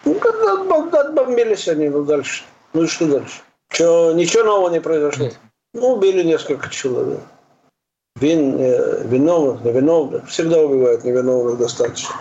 Ну, 0.04 0.20
отбомбились 0.20 1.70
они, 1.70 1.88
ну 1.88 2.04
дальше. 2.04 2.44
Ну 2.74 2.84
и 2.84 2.88
что 2.88 3.06
дальше? 3.06 3.40
Что, 3.70 4.12
ничего 4.12 4.44
нового 4.44 4.70
не 4.70 4.82
произошло. 4.82 5.30
Ну, 5.74 5.94
убили 5.94 6.24
несколько 6.24 6.70
человек. 6.70 7.22
Вин, 8.18 8.60
э, 8.60 9.04
виновных, 9.06 9.64
невиновных. 9.64 10.28
Всегда 10.28 10.60
убивают 10.60 11.06
невиновных 11.06 11.58
достаточно. 11.58 12.14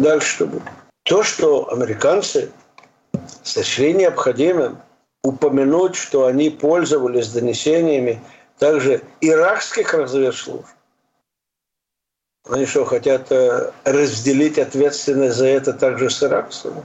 Дальше 0.00 0.26
что 0.26 0.46
будет? 0.46 0.64
То, 1.10 1.24
что 1.24 1.68
американцы 1.72 2.52
сочли 3.42 3.92
необходимым 3.94 4.80
упомянуть, 5.24 5.96
что 5.96 6.26
они 6.26 6.50
пользовались 6.50 7.32
донесениями 7.32 8.22
также 8.60 9.02
иракских 9.20 9.92
разведслужб. 9.92 10.66
Они 12.48 12.64
что, 12.64 12.84
хотят 12.84 13.32
э, 13.32 13.72
разделить 13.82 14.56
ответственность 14.56 15.36
за 15.36 15.46
это 15.46 15.72
также 15.72 16.10
с 16.10 16.22
иракцами? 16.22 16.84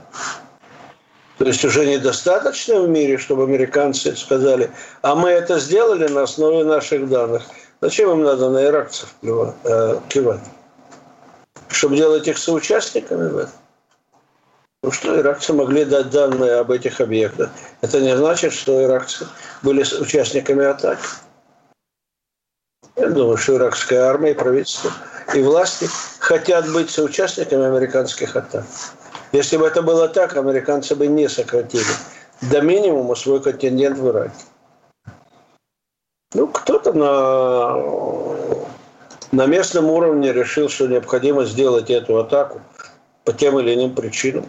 То 1.38 1.44
есть 1.44 1.64
уже 1.64 1.86
недостаточно 1.86 2.80
в 2.80 2.88
мире, 2.88 3.18
чтобы 3.18 3.44
американцы 3.44 4.16
сказали, 4.16 4.72
а 5.02 5.14
мы 5.14 5.30
это 5.30 5.60
сделали 5.60 6.08
на 6.08 6.24
основе 6.24 6.64
наших 6.64 7.08
данных. 7.08 7.44
Зачем 7.80 8.10
им 8.10 8.24
надо 8.24 8.50
на 8.50 8.64
иракцев 8.64 9.14
э, 9.22 10.00
кивать? 10.08 10.42
Чтобы 11.68 11.94
делать 11.94 12.26
их 12.26 12.38
соучастниками 12.38 13.28
в 13.28 13.36
этом? 13.36 13.52
Ну 14.86 14.92
что, 14.92 15.18
иракцы 15.18 15.52
могли 15.52 15.84
дать 15.84 16.10
данные 16.10 16.60
об 16.60 16.70
этих 16.70 17.00
объектах. 17.00 17.50
Это 17.80 18.00
не 18.00 18.16
значит, 18.16 18.52
что 18.52 18.84
иракцы 18.84 19.26
были 19.62 19.84
участниками 20.00 20.64
атаки. 20.64 21.02
Я 22.94 23.08
думаю, 23.08 23.36
что 23.36 23.56
иракская 23.56 24.04
армия 24.04 24.32
правительство 24.32 24.92
и 25.34 25.42
власти 25.42 25.88
хотят 26.20 26.72
быть 26.72 26.88
соучастниками 26.88 27.64
американских 27.64 28.36
атак. 28.36 28.64
Если 29.32 29.56
бы 29.56 29.66
это 29.66 29.82
было 29.82 30.06
так, 30.06 30.36
американцы 30.36 30.94
бы 30.94 31.08
не 31.08 31.28
сократили 31.28 31.82
до 32.42 32.60
минимума 32.60 33.16
свой 33.16 33.42
контингент 33.42 33.98
в 33.98 34.08
Ираке. 34.08 34.44
Ну, 36.32 36.46
кто-то 36.46 36.92
на, 36.92 37.74
на 39.32 39.46
местном 39.46 39.86
уровне 39.86 40.32
решил, 40.32 40.68
что 40.68 40.86
необходимо 40.86 41.44
сделать 41.44 41.90
эту 41.90 42.18
атаку 42.18 42.60
по 43.24 43.32
тем 43.32 43.58
или 43.58 43.74
иным 43.74 43.92
причинам. 43.92 44.48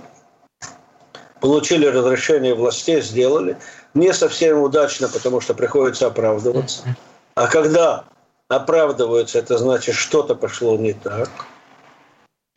Получили 1.42 1.86
разрешение 1.86 2.56
властей, 2.56 3.02
сделали. 3.02 3.58
Не 3.94 4.14
совсем 4.14 4.62
удачно, 4.62 5.08
потому 5.08 5.42
что 5.42 5.54
приходится 5.54 6.08
оправдываться. 6.08 6.84
А 7.36 7.48
когда 7.48 8.06
оправдываются, 8.48 9.40
это 9.40 9.58
значит, 9.58 9.96
что-то 9.96 10.36
пошло 10.36 10.78
не 10.78 10.94
так– 10.94 11.30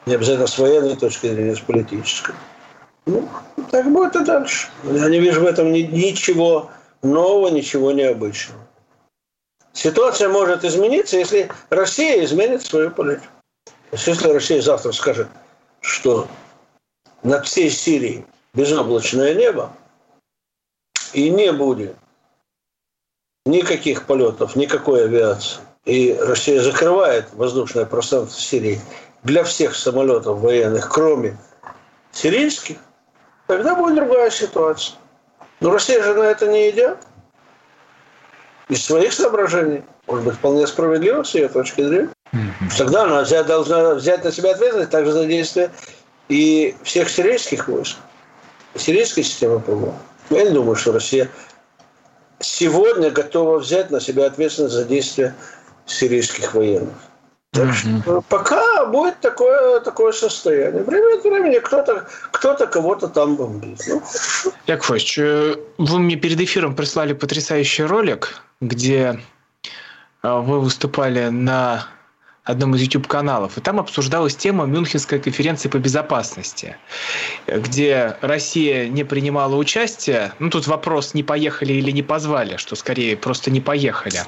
не 0.06 0.14
обязательно 0.14 0.46
с 0.46 0.58
военной 0.58 0.96
точки 0.96 1.26
зрения, 1.26 1.54
с 1.54 1.60
политической. 1.60 2.34
Ну, 3.06 3.28
так 3.70 3.90
будет 3.90 4.16
и 4.16 4.24
дальше. 4.24 4.68
Я 4.84 5.08
не 5.08 5.20
вижу 5.20 5.42
в 5.42 5.46
этом 5.46 5.72
ничего 5.72 6.70
нового, 7.02 7.48
ничего 7.48 7.92
необычного. 7.92 8.60
Ситуация 9.72 10.28
может 10.28 10.64
измениться, 10.64 11.16
если 11.16 11.50
Россия 11.68 12.24
изменит 12.24 12.62
свою 12.62 12.90
политику. 12.90 13.26
Если 13.92 14.28
Россия 14.28 14.60
завтра 14.62 14.92
скажет, 14.92 15.28
что 15.80 16.28
над 17.22 17.46
всей 17.46 17.70
Сирией 17.70 18.24
безоблачное 18.54 19.34
небо, 19.34 19.72
и 21.12 21.30
не 21.30 21.52
будет 21.52 21.96
никаких 23.46 24.06
полетов, 24.06 24.56
никакой 24.56 25.04
авиации, 25.04 25.60
и 25.84 26.16
Россия 26.20 26.60
закрывает 26.60 27.32
воздушное 27.32 27.86
пространство 27.86 28.40
Сирии 28.40 28.80
для 29.22 29.44
всех 29.44 29.74
самолетов 29.74 30.38
военных, 30.40 30.88
кроме 30.90 31.36
сирийских, 32.12 32.78
тогда 33.46 33.74
будет 33.74 33.96
другая 33.96 34.30
ситуация. 34.30 34.96
Но 35.60 35.70
Россия 35.70 36.02
же 36.02 36.14
на 36.14 36.22
это 36.22 36.48
не 36.48 36.70
идет. 36.70 36.98
Из 38.68 38.84
своих 38.84 39.12
соображений, 39.12 39.82
может 40.06 40.24
быть, 40.24 40.36
вполне 40.36 40.66
справедливо 40.66 41.22
с 41.22 41.34
ее 41.34 41.48
точки 41.48 41.82
зрения. 41.82 42.10
Тогда 42.78 43.02
она 43.02 43.24
должна 43.42 43.94
взять 43.94 44.24
на 44.24 44.30
себя 44.30 44.52
ответственность 44.52 44.90
также 44.90 45.12
за 45.12 45.26
действия 45.26 45.70
и 46.28 46.76
всех 46.84 47.10
сирийских 47.10 47.66
войск, 47.66 47.96
сирийской 48.74 49.22
системы 49.22 49.60
ПВО. 49.60 49.94
Я 50.30 50.44
не 50.44 50.50
думаю, 50.50 50.76
что 50.76 50.92
Россия 50.92 51.28
сегодня 52.40 53.10
готова 53.10 53.58
взять 53.58 53.90
на 53.90 54.00
себя 54.00 54.26
ответственность 54.26 54.74
за 54.74 54.84
действия 54.84 55.34
сирийских 55.86 56.54
военных. 56.54 56.94
Так 57.52 57.74
что 57.74 58.22
пока 58.28 58.86
будет 58.86 59.18
такое, 59.20 59.80
такое 59.80 60.12
состояние. 60.12 60.84
Время 60.84 61.18
от 61.18 61.24
времени 61.24 61.58
кто-то 61.58 62.06
кто 62.30 62.54
кого-то 62.54 63.08
там 63.08 63.34
бомбит. 63.34 63.82
Ну, 63.88 64.02
Яковлевич, 64.66 65.18
э, 65.18 65.56
вы 65.76 65.98
мне 65.98 66.14
перед 66.14 66.40
эфиром 66.40 66.76
прислали 66.76 67.12
потрясающий 67.12 67.82
ролик, 67.82 68.40
где 68.60 69.18
э, 70.22 70.40
вы 70.40 70.60
выступали 70.60 71.28
на 71.28 71.88
одном 72.44 72.74
из 72.74 72.82
YouTube-каналов, 72.82 73.58
и 73.58 73.60
там 73.60 73.78
обсуждалась 73.78 74.34
тема 74.34 74.64
Мюнхенской 74.64 75.18
конференции 75.18 75.68
по 75.68 75.78
безопасности, 75.78 76.76
где 77.46 78.16
Россия 78.22 78.88
не 78.88 79.04
принимала 79.04 79.56
участие. 79.56 80.32
Ну, 80.38 80.50
тут 80.50 80.66
вопрос, 80.66 81.14
не 81.14 81.22
поехали 81.22 81.74
или 81.74 81.90
не 81.90 82.02
позвали, 82.02 82.56
что 82.56 82.76
скорее 82.76 83.16
просто 83.16 83.50
не 83.50 83.60
поехали. 83.60 84.22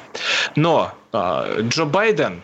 Но 0.56 0.92
э, 1.12 1.62
Джо 1.68 1.84
Байден 1.84 2.42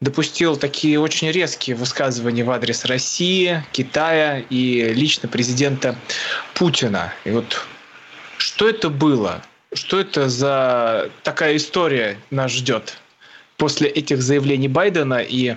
допустил 0.00 0.56
такие 0.56 0.98
очень 0.98 1.30
резкие 1.30 1.76
высказывания 1.76 2.42
в 2.42 2.50
адрес 2.50 2.84
России, 2.84 3.64
Китая 3.70 4.40
и 4.50 4.92
лично 4.92 5.28
президента 5.28 5.94
Путина. 6.54 7.12
И 7.24 7.30
вот 7.30 7.64
что 8.36 8.68
это 8.68 8.90
было? 8.90 9.42
Что 9.72 10.00
это 10.00 10.28
за 10.28 11.08
такая 11.22 11.56
история 11.56 12.18
нас 12.30 12.50
ждет 12.50 12.98
после 13.56 13.88
этих 13.88 14.22
заявлений 14.22 14.68
Байдена 14.68 15.20
и 15.22 15.56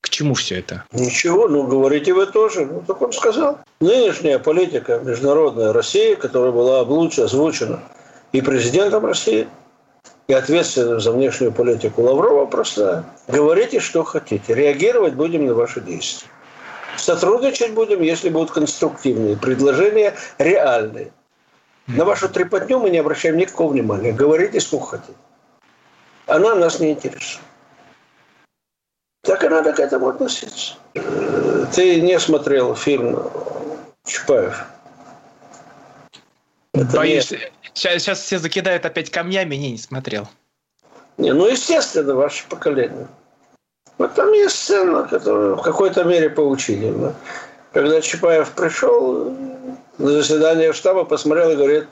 к 0.00 0.08
чему 0.08 0.34
все 0.34 0.60
это? 0.60 0.84
Ничего, 0.92 1.48
ну 1.48 1.66
говорите 1.66 2.12
вы 2.14 2.26
тоже. 2.26 2.66
Ну, 2.66 2.82
так 2.86 3.02
он 3.02 3.12
сказал. 3.12 3.58
Нынешняя 3.80 4.38
политика 4.38 5.00
международная 5.00 5.72
России, 5.72 6.14
которая 6.14 6.52
была 6.52 6.80
озвучена 6.80 7.80
и 8.32 8.40
президентом 8.40 9.04
России, 9.04 9.48
и 10.28 10.32
ответственным 10.32 11.00
за 11.00 11.12
внешнюю 11.12 11.52
политику 11.52 12.02
Лаврова 12.02 12.46
простая. 12.46 13.04
Говорите, 13.28 13.80
что 13.80 14.04
хотите. 14.04 14.54
Реагировать 14.54 15.14
будем 15.14 15.46
на 15.46 15.54
ваши 15.54 15.80
действия. 15.80 16.28
Сотрудничать 16.96 17.72
будем, 17.72 18.00
если 18.02 18.28
будут 18.28 18.50
конструктивные 18.50 19.36
предложения, 19.36 20.14
реальные. 20.38 21.12
На 21.86 22.04
вашу 22.04 22.28
трепотню 22.28 22.78
мы 22.78 22.90
не 22.90 22.98
обращаем 22.98 23.36
никакого 23.36 23.72
внимания. 23.72 24.12
Говорите, 24.12 24.60
сколько 24.60 24.86
хотите. 24.86 25.18
Она 26.26 26.54
нас 26.54 26.80
не 26.80 26.92
интересует. 26.92 27.42
Так 29.22 29.42
и 29.42 29.48
надо 29.48 29.72
к 29.72 29.80
этому 29.80 30.08
относиться. 30.08 30.74
Ты 31.74 32.00
не 32.00 32.18
смотрел 32.20 32.74
фильм 32.76 33.18
Чапаев? 34.04 34.64
Это 36.72 36.96
Боюсь, 36.96 37.30
не... 37.32 37.38
сейчас, 37.74 38.02
сейчас 38.02 38.20
все 38.20 38.38
закидают 38.38 38.84
опять 38.84 39.10
камнями, 39.10 39.56
не, 39.56 39.72
не 39.72 39.78
смотрел. 39.78 40.28
Не, 41.16 41.32
ну, 41.32 41.48
естественно, 41.48 42.14
ваше 42.14 42.46
поколение. 42.48 43.08
Вот 43.98 44.14
там 44.14 44.32
есть 44.32 44.56
сцена, 44.56 45.08
которая 45.08 45.54
в 45.54 45.62
какой-то 45.62 46.04
мере 46.04 46.28
поучительна. 46.28 47.14
Когда 47.72 48.00
Чапаев 48.00 48.50
пришел 48.52 49.34
на 49.98 50.10
заседание 50.10 50.72
штаба, 50.72 51.04
посмотрел 51.04 51.50
и 51.50 51.56
говорит, 51.56 51.86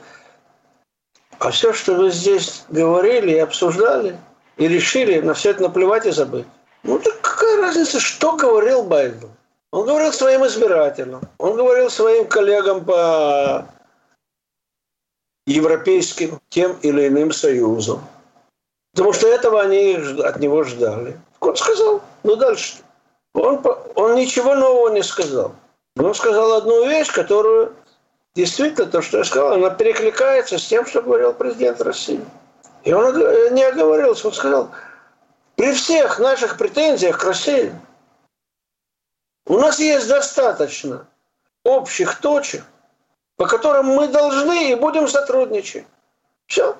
а 1.39 1.51
все, 1.51 1.73
что 1.73 1.95
вы 1.95 2.11
здесь 2.11 2.63
говорили 2.69 3.31
и 3.31 3.39
обсуждали, 3.39 4.17
и 4.57 4.67
решили, 4.67 5.19
на 5.19 5.33
все 5.33 5.51
это 5.51 5.63
наплевать 5.63 6.05
и 6.05 6.11
забыть. 6.11 6.45
Ну 6.83 6.99
так 6.99 7.19
какая 7.21 7.61
разница, 7.61 7.99
что 7.99 8.35
говорил 8.35 8.83
Байден? 8.83 9.29
Он 9.71 9.85
говорил 9.85 10.13
своим 10.13 10.45
избирателям, 10.45 11.21
он 11.37 11.55
говорил 11.55 11.89
своим 11.89 12.27
коллегам 12.27 12.85
по 12.85 13.67
европейским 15.47 16.39
тем 16.49 16.77
или 16.81 17.07
иным 17.07 17.31
союзом. 17.31 18.01
Потому 18.93 19.13
что 19.13 19.27
этого 19.27 19.61
они 19.61 19.95
от 20.23 20.39
него 20.39 20.63
ждали. 20.63 21.19
Он 21.41 21.55
сказал, 21.55 22.01
ну 22.23 22.35
дальше. 22.37 22.77
Он, 23.33 23.61
он 23.95 24.15
ничего 24.15 24.55
нового 24.55 24.93
не 24.93 25.03
сказал. 25.03 25.53
Он 25.97 26.13
сказал 26.15 26.53
одну 26.53 26.87
вещь, 26.87 27.11
которую 27.11 27.73
действительно, 28.35 28.85
то, 28.85 29.01
что 29.01 29.19
я 29.19 29.23
сказал, 29.23 29.53
она 29.53 29.69
перекликается 29.69 30.59
с 30.59 30.67
тем, 30.67 30.85
что 30.85 31.01
говорил 31.01 31.33
президент 31.33 31.81
России. 31.81 32.23
И 32.83 32.93
он 32.93 33.17
не 33.53 33.63
оговорился, 33.63 34.27
он 34.27 34.33
сказал, 34.33 34.71
при 35.55 35.73
всех 35.73 36.19
наших 36.19 36.57
претензиях 36.57 37.17
к 37.17 37.23
России 37.23 37.73
у 39.47 39.57
нас 39.57 39.79
есть 39.79 40.07
достаточно 40.07 41.07
общих 41.63 42.19
точек, 42.19 42.63
по 43.37 43.47
которым 43.47 43.87
мы 43.87 44.07
должны 44.07 44.71
и 44.71 44.75
будем 44.75 45.07
сотрудничать. 45.07 45.85
Все. 46.45 46.77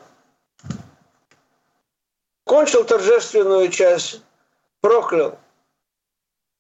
Кончил 2.44 2.84
торжественную 2.84 3.70
часть, 3.70 4.22
проклял 4.82 5.40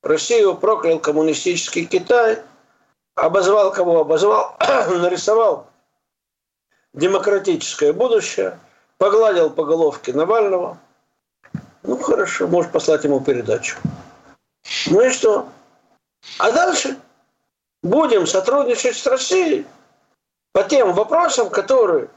Россию, 0.01 0.55
проклял 0.55 0.99
коммунистический 0.99 1.85
Китай, 1.85 2.41
обозвал 3.15 3.71
кого 3.71 4.01
обозвал, 4.01 4.55
нарисовал 4.59 5.67
демократическое 6.93 7.93
будущее, 7.93 8.59
погладил 8.97 9.49
по 9.49 9.65
головке 9.65 10.13
Навального. 10.13 10.77
Ну, 11.83 11.97
хорошо, 11.97 12.47
может 12.47 12.71
послать 12.71 13.03
ему 13.03 13.21
передачу. 13.21 13.77
Ну 14.87 15.01
и 15.01 15.09
что? 15.09 15.47
А 16.39 16.51
дальше 16.51 16.97
будем 17.83 18.25
сотрудничать 18.25 18.97
с 18.97 19.05
Россией 19.05 19.67
по 20.53 20.63
тем 20.63 20.93
вопросам, 20.93 21.49
которые 21.49 22.09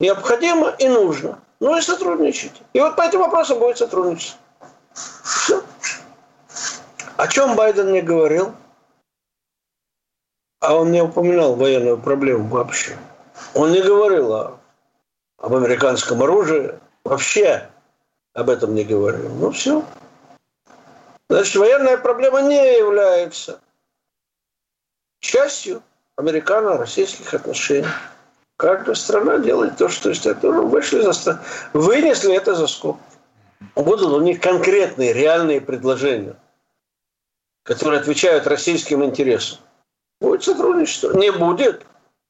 необходимо 0.00 0.70
и 0.70 0.88
нужно. 0.88 1.38
Ну 1.60 1.76
и 1.76 1.80
сотрудничать. 1.82 2.62
И 2.72 2.80
вот 2.80 2.96
по 2.96 3.02
этим 3.02 3.20
вопросам 3.20 3.58
будет 3.58 3.78
сотрудничать. 3.78 4.36
Все. 4.94 5.62
О 7.16 7.28
чем 7.28 7.54
Байден 7.54 7.92
не 7.92 8.00
говорил? 8.00 8.54
А 10.62 10.76
он 10.76 10.92
не 10.92 11.02
упоминал 11.02 11.56
военную 11.56 11.98
проблему 11.98 12.46
вообще. 12.46 12.96
Он 13.52 13.72
не 13.72 13.82
говорил 13.82 14.32
о, 14.32 14.60
об 15.38 15.54
американском 15.54 16.22
оружии. 16.22 16.78
Вообще 17.02 17.68
об 18.32 18.48
этом 18.48 18.72
не 18.72 18.84
говорил. 18.84 19.28
Ну 19.28 19.50
все. 19.50 19.84
Значит, 21.28 21.56
военная 21.56 21.98
проблема 21.98 22.42
не 22.42 22.78
является 22.78 23.58
частью 25.18 25.82
американо-российских 26.16 27.34
отношений. 27.34 27.88
Каждая 28.56 28.94
страна 28.94 29.38
делает 29.38 29.78
то, 29.78 29.88
что 29.88 30.10
есть. 30.10 30.24
Ну, 30.42 30.68
вышли 30.68 31.00
за 31.00 31.42
вынесли 31.72 32.36
это 32.36 32.54
за 32.54 32.68
скобки. 32.68 33.02
Будут 33.74 34.12
у 34.12 34.20
них 34.20 34.40
конкретные, 34.40 35.12
реальные 35.12 35.60
предложения, 35.60 36.36
которые 37.64 38.00
отвечают 38.00 38.46
российским 38.46 39.02
интересам. 39.04 39.58
Будет 40.22 40.44
сотрудничество. 40.44 41.12
Не 41.18 41.32
будет. 41.32 41.84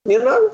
Не 0.07 0.19
надо. 0.19 0.51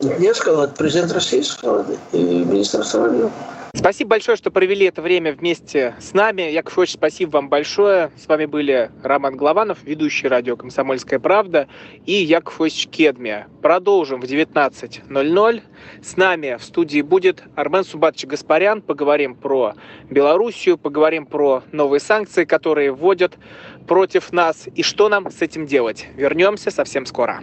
Не 0.00 0.34
сказал, 0.34 0.68
президент 0.68 1.12
России 1.12 1.40
сказал, 1.40 1.86
и 2.12 2.18
министр 2.44 2.84
страны. 2.84 3.30
Спасибо 3.76 4.10
большое, 4.10 4.36
что 4.36 4.50
провели 4.50 4.86
это 4.86 5.02
время 5.02 5.32
вместе 5.32 5.94
с 6.00 6.14
нами. 6.14 6.50
Яков 6.50 6.78
Ильич, 6.78 6.94
спасибо 6.94 7.32
вам 7.32 7.48
большое. 7.48 8.10
С 8.16 8.26
вами 8.26 8.46
были 8.46 8.90
Роман 9.02 9.36
Главанов, 9.36 9.78
ведущий 9.84 10.28
радио 10.28 10.56
«Комсомольская 10.56 11.20
правда» 11.20 11.68
и 12.06 12.12
Яков 12.12 12.60
Ильич 12.60 12.88
Кедмия. 12.88 13.48
Продолжим 13.62 14.20
в 14.20 14.24
19.00. 14.24 15.62
С 16.02 16.16
нами 16.16 16.56
в 16.58 16.64
студии 16.64 17.02
будет 17.02 17.44
Армен 17.54 17.84
Субатович 17.84 18.26
Гаспарян. 18.26 18.80
Поговорим 18.80 19.34
про 19.34 19.74
Белоруссию, 20.10 20.78
поговорим 20.78 21.26
про 21.26 21.62
новые 21.70 22.00
санкции, 22.00 22.44
которые 22.44 22.92
вводят 22.92 23.38
против 23.86 24.32
нас 24.32 24.68
и 24.74 24.82
что 24.82 25.08
нам 25.08 25.30
с 25.30 25.42
этим 25.42 25.66
делать. 25.66 26.06
Вернемся 26.16 26.70
совсем 26.70 27.06
скоро. 27.06 27.42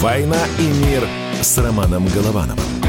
«Война 0.00 0.38
и 0.58 0.62
мир» 0.62 1.06
с 1.42 1.58
Романом 1.58 2.06
Головановым. 2.06 2.79